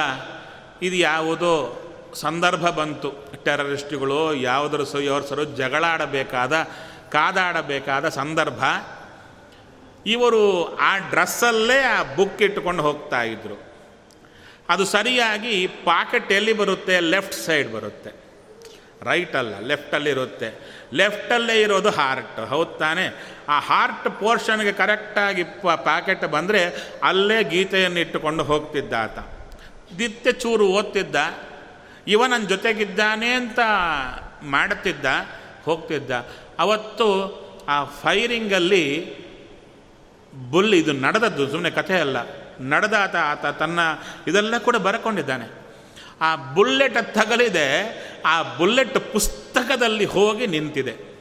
[0.82, 1.80] ಇದು ಯಾವುದೋ
[2.14, 3.12] ಸಂದರ್ಭ ಬಂತು.
[3.44, 6.54] ಟೆರರಿಸ್ಟ್ಗಳು, ಯಾವುದರ ಸರು ಸರು ಜಗಳಾಡಬೇಕಾದ,
[7.12, 8.64] ಕಾದಾಡಬೇಕಾದ ಸಂದರ್ಭ.
[10.06, 13.74] ಇವರು ಆ ಡ್ರೆಸ್ಸಲ್ಲೇ ಆ ಬುಕ್ ಇಟ್ಟುಕೊಂಡು ಹೋಗ್ತಾ ಇದ್ದರು
[14.70, 17.00] ಅದು ಸರಿಯಾಗಿ ಪಾಕೆಟ್ ಎಲ್ಲಿ ಬರುತ್ತೆ?
[17.00, 18.23] ಲೆಫ್ಟ್ ಸೈಡ್ ಬರುತ್ತೆ.
[19.04, 23.36] ರೈಟ್ ಅಲ್ಲ ಲೆಫ್ಟಲ್ಲಿರುತ್ತೆ ಲೆಫ್ಟಲ್ಲೇ ಇರೋದು ಹಾರ್ಟ್ ಹೌದು ತಾನೆ?
[23.50, 29.20] ಆ ಹಾರ್ಟ್ ಪೋರ್ಷನ್ಗೆ ಕರೆಕ್ಟಾಗಿ ಪ್ಯಾಕೆಟ್ ಬಂದರೆ ಅಲ್ಲೇ ಗೀತೆಯನ್ನು ಇಟ್ಟುಕೊಂಡು ಹೋಗ್ತಿದ್ದ ಆತ.
[29.98, 31.16] ದಿತ್ಯ ಚೂರು ಓದ್ತಿದ್ದ.
[32.08, 33.60] ಇವ ನನ್ನ ಜೊತೆಗಿದ್ದಾನೆ ಅಂತ
[34.44, 35.06] ಮಾಡುತ್ತಿದ್ದ
[35.64, 36.12] ಹೋಗ್ತಿದ್ದ.
[36.60, 39.14] ಅವತ್ತು ಆ ಫೈರಿಂಗಲ್ಲಿ
[40.52, 42.18] ಬುಲ್ ಇದು ನಡೆದದ್ದು ಸುಮ್ಮನೆ ಕಥೆ ಅಲ್ಲ
[42.62, 43.80] ನಡೆದಾತ ಆತ ತನ್ನ
[44.28, 45.63] ಇದೆಲ್ಲ ಕೂಡ ಬರ್ಕೊಂಡಿದ್ದಾನೆ.
[46.22, 47.70] ಆ ಬುಲ್ಲೆಟ್ ತಗಲಿದೆ,
[48.26, 51.14] ಆ ಬುಲ್ಲೆಟ್ ಪುಸ್ತಕದಲ್ಲಿ ಹೋಗಿ ನಿಂತಿದೆ.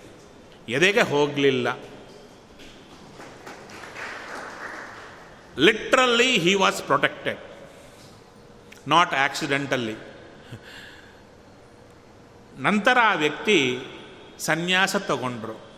[0.69, 1.79] ಎದೆಗೆ ಹೋಗಲಿಲ್ಲ.
[5.59, 7.39] Literally he was protected
[8.89, 9.97] not accidentally
[12.59, 13.79] ನಂತರ ಆ ವ್ಯಕ್ತಿ
[14.39, 15.73] ಸನ್ಯಾಸ ತಗೊಂಡ್ರು.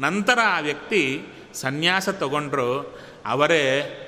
[0.00, 1.22] ನಂತರ ಆ ವ್ಯಕ್ತಿ
[1.54, 3.00] ಸನ್ಯಾಸ ತಗೊಂಡ್ರು.
[3.26, 4.00] ಅವರೇ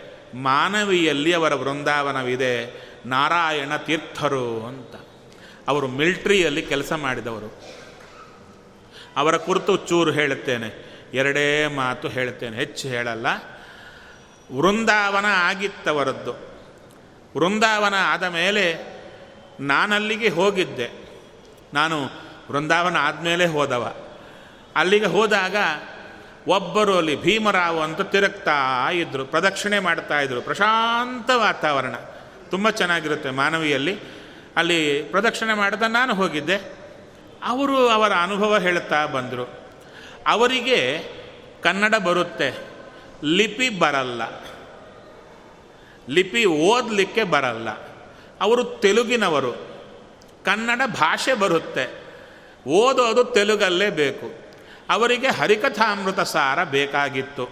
[0.43, 4.95] ಮಾನವಿಯಲ್ಲಿ ಅವರ ವೃಂದಾವನವಿದೆ, ನಾರಾಯಣ ತೀರ್ಥರು ಅಂತ.
[5.69, 7.63] ಅವರು ಮಿಲ್ಟ್ರಿಯಲ್ಲಿ ಕೆಲಸ ಮಾಡಿದವರು.
[9.17, 13.27] ಅವರ ಕುರಿತು ಚೂರು ಹೇಳುತ್ತೇನೆ, ಎರಡೇ ಮಾತು ಹೇಳುತ್ತೇನೆ, ಹೆಚ್ಚು ಹೇಳಲ್ಲ.
[14.53, 16.33] ವೃಂದಾವನ ಆಗಿತ್ತವರದ್ದು.
[17.39, 18.97] ವೃಂದಾವನ ಆದ ಮೇಲೆ
[19.61, 20.91] ನಾನಲ್ಲಿಗೆ ಹೋಗಿದ್ದೆ.
[21.75, 22.05] ನಾನು
[22.51, 23.95] ವೃಂದಾವನ ಆದಮೇಲೆ ಹೋದವ.
[24.77, 25.57] ಅಲ್ಲಿಗೆ ಹೋದಾಗ
[26.49, 31.95] ಒಬ್ಬರು ಅಲ್ಲಿ ಭೀಮರಾವ್ ಅಂತ ತಿರುಗ್ತಾ ಇದ್ದರು ಪ್ರದಕ್ಷಿಣೆ ಮಾಡ್ತಾ ಇದ್ದರು ಪ್ರಶಾಂತ ವಾತಾವರಣ.
[32.51, 33.99] ತುಂಬ ಚೆನ್ನಾಗಿರುತ್ತೆ ಮಾನವಿಯಲ್ಲಿ.
[34.57, 36.57] ಅಲ್ಲಿ ಪ್ರದಕ್ಷಿಣೆ ಮಾಡ್ತಾ ನಾನು ಹೋಗಿದ್ದೆ.
[37.43, 39.61] ಅವರು ಅವರ ಅನುಭವ ಹೇಳ್ತಾ ಬಂದರು.
[40.27, 41.03] ಅವರಿಗೆ
[41.63, 42.59] ಕನ್ನಡ ಬರುತ್ತೆ.
[43.25, 44.23] ಲಿಪಿ ಬರಲ್ಲ.
[46.09, 47.71] ಲಿಪಿ ಓದಲಿಕ್ಕೆ ಬರಲ್ಲ.
[48.41, 49.53] ಅವರು ತೆಲುಗಿನವರು.
[50.45, 52.05] ಕನ್ನಡ ಭಾಷೆ ಬರುತ್ತೆ.
[52.69, 54.46] ಓದೋದು ತೆಲುಗಲ್ಲೇ ಬೇಕು.
[54.91, 57.45] ಅವರಿಗೆ ಹರಿಕಥಾಮೃತ ಸಾರ ಬೇಕಾಗಿತ್ತು.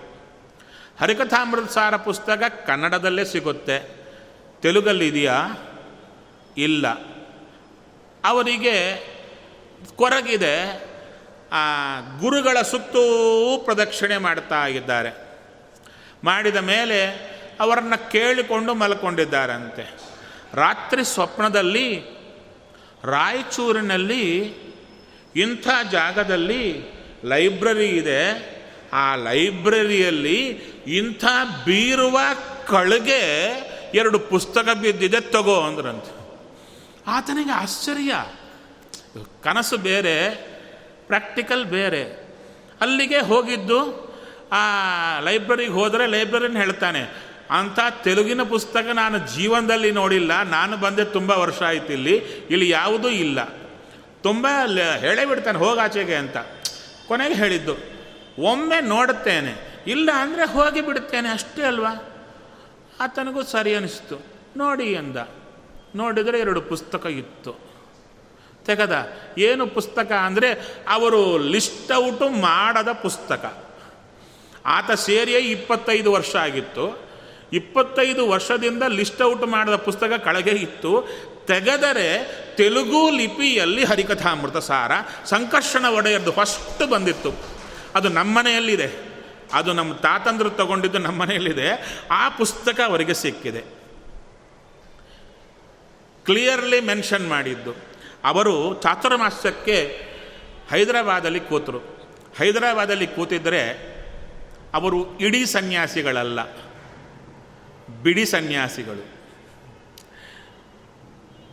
[1.00, 4.06] ಹರಿಕಥಾಮೃತ ಸಾರ ಪುಸ್ತಕ ಕನ್ನಡದಲ್ಲೇ ಸಿಗುತ್ತೆ.
[4.60, 5.46] ತೆಲುಗಲ್ಲಿದೆಯಾ
[6.56, 6.88] ಇಲ್ಲ.
[8.24, 9.08] ಅವರಿಗೆ
[9.96, 10.84] ಕೊರಗಿದೆ,
[11.52, 13.02] ಆ, ಗುರುಗಳ ಸುತ್ತೂ
[13.64, 15.24] ಪ್ರದಕ್ಷಿಣೆ ಮಾಡ್ತಾ ಇದ್ದಾರೆ.
[16.24, 17.06] ಮಾಡಿದ ಮೇಲೆ
[17.60, 19.98] ಅವರನ್ನು ಕೇಳಿಕೊಂಡು ಮಲ್ಕೊಂಡಿದ್ದಾರಂತೆ.
[20.54, 22.04] ರಾತ್ರಿ ಸ್ವಪ್ನದಲ್ಲಿ
[23.04, 24.54] ರಾಯಚೂರಿನಲ್ಲಿ
[25.36, 26.93] ಇಂಥ ಜಾಗದಲ್ಲಿ
[27.24, 28.54] ಲೈಬ್ರರಿ ಇದೆ.
[28.92, 30.40] ಆ ಲೈಬ್ರರಿಯಲ್ಲಿ
[30.86, 31.24] ಇಂಥ
[31.64, 32.20] ಬೀರುವ
[32.66, 33.22] ಕಳಗೆ
[33.94, 36.04] ಎರಡು ಪುಸ್ತಕ ಬಿದ್ದಿದೆ, ತಗೋ ಅಂದ್ರಂತ.
[37.06, 38.14] ಆತನಿಗೆ ಆಶ್ಚರ್ಯ.
[39.42, 40.16] ಕನಸು ಬೇರೆ,
[41.06, 42.02] ಪ್ರಾಕ್ಟಿಕಲ್ ಬೇರೆ.
[42.80, 43.80] ಅಲ್ಲಿಗೆ ಹೋಗಿದ್ದು,
[44.52, 44.62] ಆ
[45.20, 47.02] ಲೈಬ್ರರಿಗೆ ಹೋದರೆ ಲೈಬ್ರರಿನ ಹೇಳ್ತಾನೆ,
[47.50, 52.14] ಅಂಥ ತೆಲುಗಿನ ಪುಸ್ತಕ ನಾನು ಜೀವನದಲ್ಲಿ ನೋಡಿಲ್ಲ, ನಾನು ಬಂದೆ ತುಂಬ ವರ್ಷ ಆಯ್ತು ಇಲ್ಲಿ
[52.50, 53.44] ಇಲ್ಲಿ ಯಾವುದೂ ಇಲ್ಲ.
[54.22, 54.46] ತುಂಬ
[55.00, 56.36] ಹೇಳೇ ಬಿಡ್ತಾನೆ ಹೋಗಾಚೆಗೆ ಅಂತ.
[57.08, 57.74] ಕೊನೆಗೆ ಹೇಳಿದ್ದು,
[58.50, 59.52] ಒಮ್ಮೆ ನೋಡುತ್ತೇನೆ,
[59.86, 61.92] ಇಲ್ಲ ಅಂದರೆ ಹೋಗಿ ಬಿಡುತ್ತೇನೆ ಅಷ್ಟೇ ಅಲ್ವಾ?
[63.00, 64.16] ಆತನಿಗೂ ಸರಿ ಅನಿಸ್ತು.
[64.56, 65.18] ನೋಡಿ ಅಂದ
[65.96, 67.52] ನೋಡಿದರೆ ಎರಡು ಪುಸ್ತಕ ಇತ್ತು.
[68.66, 68.94] ತೆಗದ.
[69.38, 70.48] ಏನು ಪುಸ್ತಕ ಅಂದರೆ
[70.88, 71.20] ಅವರು
[71.54, 73.44] ಲಿಸ್ಟ್ ಔಟು ಮಾಡದ ಪುಸ್ತಕ.
[74.66, 76.84] ಆತ ಸೇರಿಯೇ ಇಪ್ಪತ್ತೈದು ವರ್ಷ ಆಗಿತ್ತು.
[77.52, 80.92] ಇಪ್ಪತ್ತೈದು ವರ್ಷದಿಂದ ಲಿಸ್ಟ್ ಔಟ್ ಮಾಡಿದ ಪುಸ್ತಕ ಕಳಗೆ ಇತ್ತು.
[81.46, 84.90] ತೆಗೆದರೆ ತೆಲುಗು ಲಿಪಿಯಲ್ಲಿ ಹರಿಕಥಾಮೃತ ಸಾರ
[85.24, 87.30] ಸಂಕರ್ಷಣ ಒಡೆಯದ್ದು ಫಸ್ಟ್ ಬಂದಿತ್ತು.
[87.94, 89.14] ಅದು ನಮ್ಮನೆಯಲ್ಲಿದೆ
[89.52, 91.98] ಅದು ನಮ್ಮ ತಾತಂದ್ರು ತಗೊಂಡಿದ್ದು ನಮ್ಮ ಮನೆಯಲ್ಲಿದೆ.
[92.10, 93.60] ಆ ಪುಸ್ತಕ ಅವರಿಗೆ ಸಿಕ್ಕಿದೆ.
[96.24, 97.74] ಕ್ಲಿಯರ್ಲಿ ಮೆನ್ಷನ್ ಮಾಡಿದ್ದು.
[98.24, 100.06] ಅವರು ಚಾತುರ್ಮಾಸ್ಯಕ್ಕೆ
[100.70, 101.78] ಹೈದರಾಬಾದಲ್ಲಿ ಕೂತರು.
[102.38, 103.94] ಹೈದರಾಬಾದಲ್ಲಿ ಕೂತಿದ್ದರೆ
[104.74, 106.44] ಅವರು ಇಡೀ ಸನ್ಯಾಸಿಗಳಲ್ಲ.
[108.02, 109.13] ಬಿಡಿ ಸನ್ಯಾಸಿಗಳು.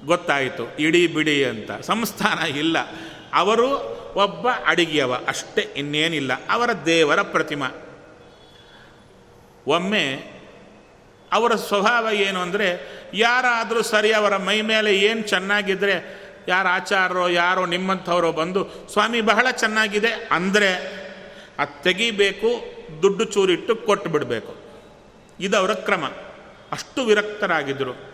[0.06, 1.72] ಗೊತ್ತಾಯಿತು, ಇಡೀ ಬಿಡಿ ಅಂತ.
[1.72, 2.78] ಸಂಸ್ಥಾನ ಇಲ್ಲ.
[3.34, 6.32] ಅವರು ಒಬ್ಬ ಅಡಿಗೆಯವ, ಅಷ್ಟೇ ಇನ್ನೇನಿಲ್ಲ.
[6.50, 7.64] ಅವರ ದೇವರ ಪ್ರತಿಮ.
[9.68, 10.32] ಒಮ್ಮೆ
[11.32, 18.32] ಅವರ ಸ್ವಭಾವ ಏನು ಅಂದರೆ, ಯಾರಾದರೂ ಸರಿ ಅವರ ಮೈ ಮೇಲೆ ಏನು ಚೆನ್ನಾಗಿದ್ದರೆ ಯಾರ ಆಚಾರರೋ ಯಾರೋ ನಿಮ್ಮಂಥವರೋ
[18.32, 20.28] ಬಂದು, ಸ್ವಾಮಿ, ಬಹಳ ಚೆನ್ನಾಗಿದೆ.
[20.32, 21.02] ಅಂದರೆ,
[21.60, 24.56] ಅದು ತೆಗಿಬೇಕು, ದುಡ್ಡು ಚೂರಿಟ್ಟು ಕೊಟ್ಟು ಬಿಡಬೇಕು
[25.40, 26.06] ಇದು ಅವರ ಕ್ರಮ.
[26.72, 28.11] ಅಷ್ಟು ವಿರಕ್ತರಾಗಿದ್ದರು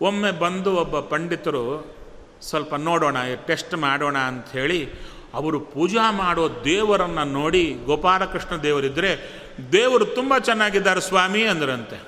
[0.00, 1.96] ಒಮ್ಮೆ ಬಂದು ಒಬ್ಬ ಪಂಡಿತರು,
[2.42, 4.88] ಸ್ವಲ್ಪ ನೋಡೋಣ ಟೆಸ್ಟ್ ಮಾಡೋಣ ಅಂಥೇಳಿ
[5.34, 9.40] ಅವರು ಪೂಜಾ ಮಾಡೋ ದೇವರನ್ನು ನೋಡಿ, ಗೋಪಾಲಕೃಷ್ಣ ದೇವರಿದ್ದರೆ
[9.72, 12.02] ದೇವರು ತುಂಬ ಚೆನ್ನಾಗಿದ್ದಾರೆ ಸ್ವಾಮಿ ಅಂದ್ರಂತೆ.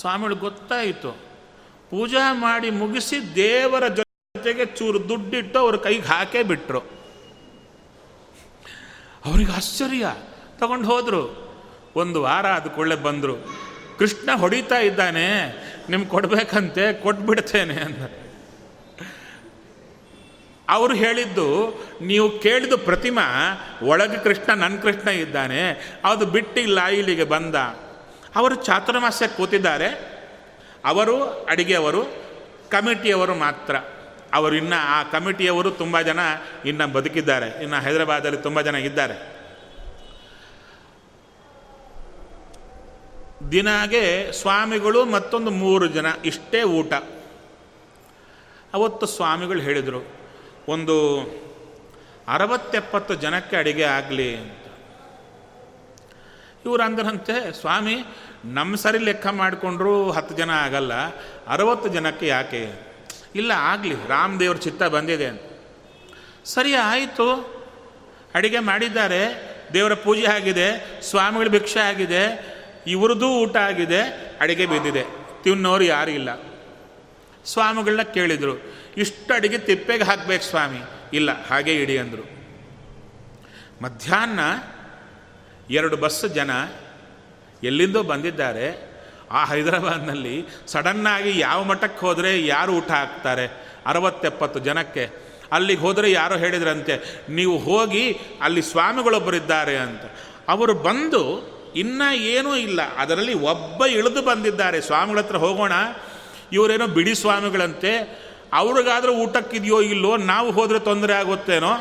[0.00, 1.12] ಸ್ವಾಮಿಗಳು ಗೊತ್ತಾಯಿತು.
[1.90, 6.78] ಪೂಜಾ ಮಾಡಿ ಮುಗಿಸಿ ದೇವರ ಜೊತೆಗೆ ಚೂರು ದುಡ್ಡಿಟ್ಟು ಅವ್ರ ಕೈಗೆ ಹಾಕೇ ಬಿಟ್ರು.
[9.24, 10.06] ಅವ್ರಿಗೆ ಆಶ್ಚರ್ಯ.
[10.58, 11.52] ತಗೊಂಡು ಹೋದರು.
[11.96, 13.34] ಒಂದು ವಾರ ಆದ ಬಂದರು.
[13.98, 15.28] ಕೃಷ್ಣ ಹೊಡಿತಾ ಇದ್ದಾನೆ.
[15.90, 18.10] ನಿಮ್ಗೆ ಕೊಡ್ಬೇಕಂತೆ ಕೊಟ್ಬಿಡ್ತೇನೆ ಅಂತ
[20.68, 23.22] ಅವರು ಹೇಳಿದ್ದು, ನೀವು ಕೇಳಿದ ಪ್ರತಿಮಾ
[23.82, 25.92] ಒಳಗೆ ಕೃಷ್ಣ ನನ್ನ ಕೃಷ್ಣ ಇದ್ದಾನೆ.
[26.04, 27.54] ಅದು ಬಿಟ್ಟಿಲ್ಲ, ಇಲ್ಲಿಗೆ ಬಂದ.
[28.36, 29.88] ಅವರು ಚಾತುರ್ಮಾಸ್ಯ ಕೂತಿದ್ದಾರೆ.
[30.84, 32.04] ಅವರು, ಅಡಿಗೆಯವರು,
[32.68, 33.76] ಕಮಿಟಿಯವರು ಮಾತ್ರ.
[34.32, 36.18] ಅವರು ಇನ್ನು ಆ ಕಮಿಟಿಯವರು ತುಂಬ ಜನ
[36.64, 37.62] ಇನ್ನು ಬದುಕಿದ್ದಾರೆ.
[37.62, 39.41] ಇನ್ನು ಹೈದರಾಬಾದಲ್ಲಿ ತುಂಬ ಜನ ಇದ್ದಾರೆ.
[43.50, 46.92] ದಿನಾಗೆ ಸ್ವಾಮಿಗಳು ಮತ್ತೊಂದು ಮೂರು ಜನ, ಇಷ್ಟೇ ಊಟ.
[48.74, 50.06] ಅವತ್ತು ಸ್ವಾಮಿಗಳು ಹೇಳಿದರು,
[50.68, 51.22] ಒಂದು
[52.28, 54.52] ಅರವತ್ತೆಪ್ಪತ್ತು ಜನಕ್ಕೆ ಅಡಿಗೆ ಆಗಲಿ ಅಂತ.
[56.64, 58.04] ಇವರು ಅಂದ್ರಂತೆ, ಸ್ವಾಮಿ
[58.44, 60.94] ನಮ್ಮ ಸರಿ ಲೆಕ್ಕ ಮಾಡಿಕೊಂಡ್ರು ಹತ್ತು ಜನ ಆಗಲ್ಲ,
[61.46, 62.92] ಅರವತ್ತು ಜನಕ್ಕೆ ಯಾಕೆ?
[63.34, 65.42] ಇಲ್ಲ, ಆಗಲಿ, ರಾಮದೇವ್ರ ಚಿತ್ತ ಬಂದಿದೆ ಅಂತ.
[66.44, 67.62] ಸರಿ, ಆಯಿತು.
[68.34, 72.51] ಅಡಿಗೆ ಮಾಡಿದ್ದಾರೆ, ದೇವರ ಪೂಜೆ ಆಗಿದೆ, ಸ್ವಾಮಿಗಳ ಭಿಕ್ಷೆ ಆಗಿದೆ
[72.86, 74.00] ಇವ್ರದ್ದು ಊಟ ಆಗಿದೆ,
[74.40, 75.04] ಅಡಿಗೆ ಬಿದ್ದಿದೆ.
[75.42, 76.30] ತಿನ್ನೋರು ಯಾರೂ ಇಲ್ಲ.
[77.44, 78.62] ಸ್ವಾಮಿಗಳನ್ನ ಕೇಳಿದರು,
[78.96, 80.78] ಇಷ್ಟು ಅಡಿಗೆ ತಿಪ್ಪೆಗೆ ಹಾಕ್ಬೇಕು ಸ್ವಾಮಿ.
[81.12, 82.24] ಇಲ್ಲ, ಹಾಗೆ ಇಡಿ ಅಂದರು.
[83.82, 84.40] ಮಧ್ಯಾಹ್ನ
[85.70, 86.50] ಎರಡು ಬಸ್ ಜನ
[87.62, 88.92] ಎಲ್ಲಿಂದೋ ಬಂದಿದ್ದಾರೆ.
[89.30, 93.46] ಆ ಹೈದರಾಬಾದ್ನಲ್ಲಿ ಸಡನ್ನಾಗಿ ಯಾವ ಮಠಕ್ಕೆ ಹೋದರೆ ಯಾರು ಊಟ ಹಾಕ್ತಾರೆ?
[93.86, 95.10] ಅರವತ್ತೆಪ್ಪತ್ತು ಜನಕ್ಕೆ.
[95.52, 100.02] ಅಲ್ಲಿಗೆ ಹೋದರೆ ಯಾರೋ ಹೇಳಿದ್ರಂತೆ, ನೀವು ಹೋಗಿ ಅಲ್ಲಿ ಸ್ವಾಮಿಗಳೊಬ್ಬರಿದ್ದಾರೆ ಅಂತ.
[100.48, 102.96] ಅವರು ಬಂದು ಇನ್ನೂ ಏನೂ ಇಲ್ಲ.
[102.96, 104.80] ಅದರಲ್ಲಿ ಒಬ್ಬ ಇಳಿದು ಬಂದಿದ್ದಾರೆ.
[104.80, 105.72] ಸ್ವಾಮಿಗಳ ಹತ್ರ ಹೋಗೋಣ.
[106.52, 108.22] ಇವರೇನೋ ಬಿಡಿ ಸ್ವಾಮಿಗಳಂತೆ.
[108.52, 111.72] ಅವ್ರಿಗಾದರೂ ಊಟಕ್ಕಿದೆಯೋ ಇಲ್ಲೋ, ನಾವು ಹೋದರೆ ತೊಂದರೆ ಆಗುತ್ತೇನೋ?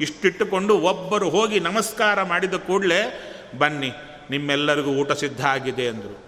[0.00, 3.00] ಇಷ್ಟಿಟ್ಟುಕೊಂಡು ಒಬ್ಬರು ಹೋಗಿ ನಮಸ್ಕಾರ ಮಾಡಿದ ಕೂಡಲೇ,
[3.58, 3.90] ಬನ್ನಿ,
[4.30, 6.24] ನಿಮ್ಮೆಲ್ಲರಿಗೂ ಊಟ ಸಿದ್ಧ ಆಗಿದೆ ಅಂದರು.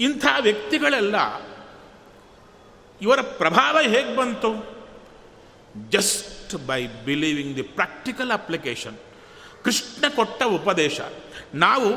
[0.00, 1.16] ಇಂಥ ವ್ಯಕ್ತಿಗಳೆಲ್ಲ,
[3.00, 4.50] ಇವರ ಪ್ರಭಾವ ಹೇಗೆ ಬಂತು?
[6.44, 8.96] Just by believing the practical application
[9.64, 11.00] Krishna ಕೊಟ್ಟ ಉಪದೇಶ.
[11.54, 11.88] ನಾವು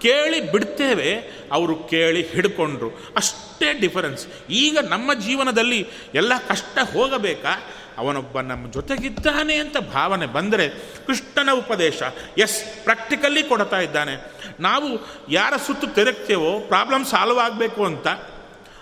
[0.00, 1.10] ಕೇಳಿ ಬಿಡ್ತೇವೆ,
[1.52, 2.88] ಅವರು ಕೇಳಿ ಹಿಡ್ಕೊಂಡ್ರು.
[3.16, 5.80] ಅಷ್ಟೇ ಡಿಫರೆನ್ಸ್ ಈಗ ನಮ್ಮ ಜೀವನದಲ್ಲಿ
[6.14, 7.54] ಎಲ್ಲ ಕಷ್ಟ ಹೋಗಬೇಕಾ?
[7.98, 10.68] ಅವನೊಬ್ಬ ನಮ್ಮ ಜೊತೆಗಿದ್ದಾನೆ ಅಂತ ಭಾವನೆ ಬಂದರೆ
[11.06, 12.02] ಕೃಷ್ಣನ ಉಪದೇಶ
[12.38, 14.14] ಎಸ್ ಪ್ರಾಕ್ಟಿಕಲಿ ಕೊಡ್ತಾ ಇದ್ದಾನೆ.
[14.60, 14.88] ನಾವು
[15.30, 18.08] ಯಾರ ಸುತ್ತು ತೆರಗ್ತೇವೋ ಪ್ರಾಬ್ಲಮ್ ಸಾಲ್ವ್ ಆಗಬೇಕು ಅಂತ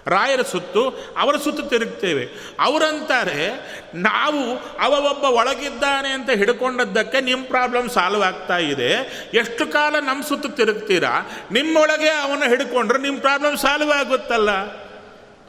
[0.06, 2.28] ರಾಯರ ಸುತ್ತು, ಅವರ ಸುತ್ತು ತಿರುಗ್ತೇವೆ.
[2.60, 3.48] ಅವರಂತಾರೆ,
[3.94, 8.92] ನಾವು ಅವ ಒಬ್ಬ ಒಳಗಿದ್ದಾನೆ ಅಂತ ಹಿಡ್ಕೊಂಡದ್ದಕ್ಕೆ ನಿಮ್ಮ ಪ್ರಾಬ್ಲಮ್ ಸಾಲ್ವ್ ಆಗ್ತಾ ಇದೆ.
[9.34, 11.30] ಎಷ್ಟು ಕಾಲ ನಮ್ಮ ಸುತ್ತು ತಿರುಗ್ತೀರಾ?
[11.52, 14.82] ನಿಮ್ಮೊಳಗೆ ಅವನ ಹಿಡ್ಕೊಂಡ್ರೆ ನಿಮ್ಮ ಪ್ರಾಬ್ಲಮ್ ಸಾಲ್ವ್ ಆಗುತ್ತಲ್ಲ.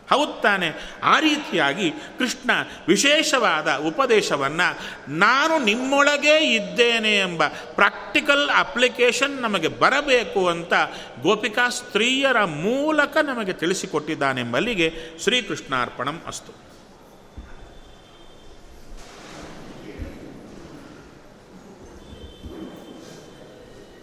[0.09, 0.71] ಹೌದು ತಾನೆ
[1.03, 2.51] ಆ ರೀತಿಯಾಗಿ ಕೃಷ್ಣ
[2.87, 4.77] ವಿಶೇಷವಾದ ಉಪದೇಶವನ್ನು
[5.11, 10.73] ನಾನು ನಿಮ್ಮೊಳಗೇ ಇದ್ದೇನೆ ಎಂಬ ಪ್ರಾಕ್ಟಿಕಲ್ ಅಪ್ಲಿಕೇಶನ್ ನಮಗೆ ಬರಬೇಕು ಅಂತ
[11.21, 14.93] ಗೋಪಿಕಾ ಸ್ತ್ರೀಯರ ಮೂಲಕ ನಮಗೆ ತಿಳಿಸಿಕೊಟ್ಟಿದ್ದಾನೆಂಬಲ್ಲಿಗೆ
[15.23, 16.72] ಶ್ರೀಕೃಷ್ಣಾರ್ಪಣಂ ಅಸ್ತು.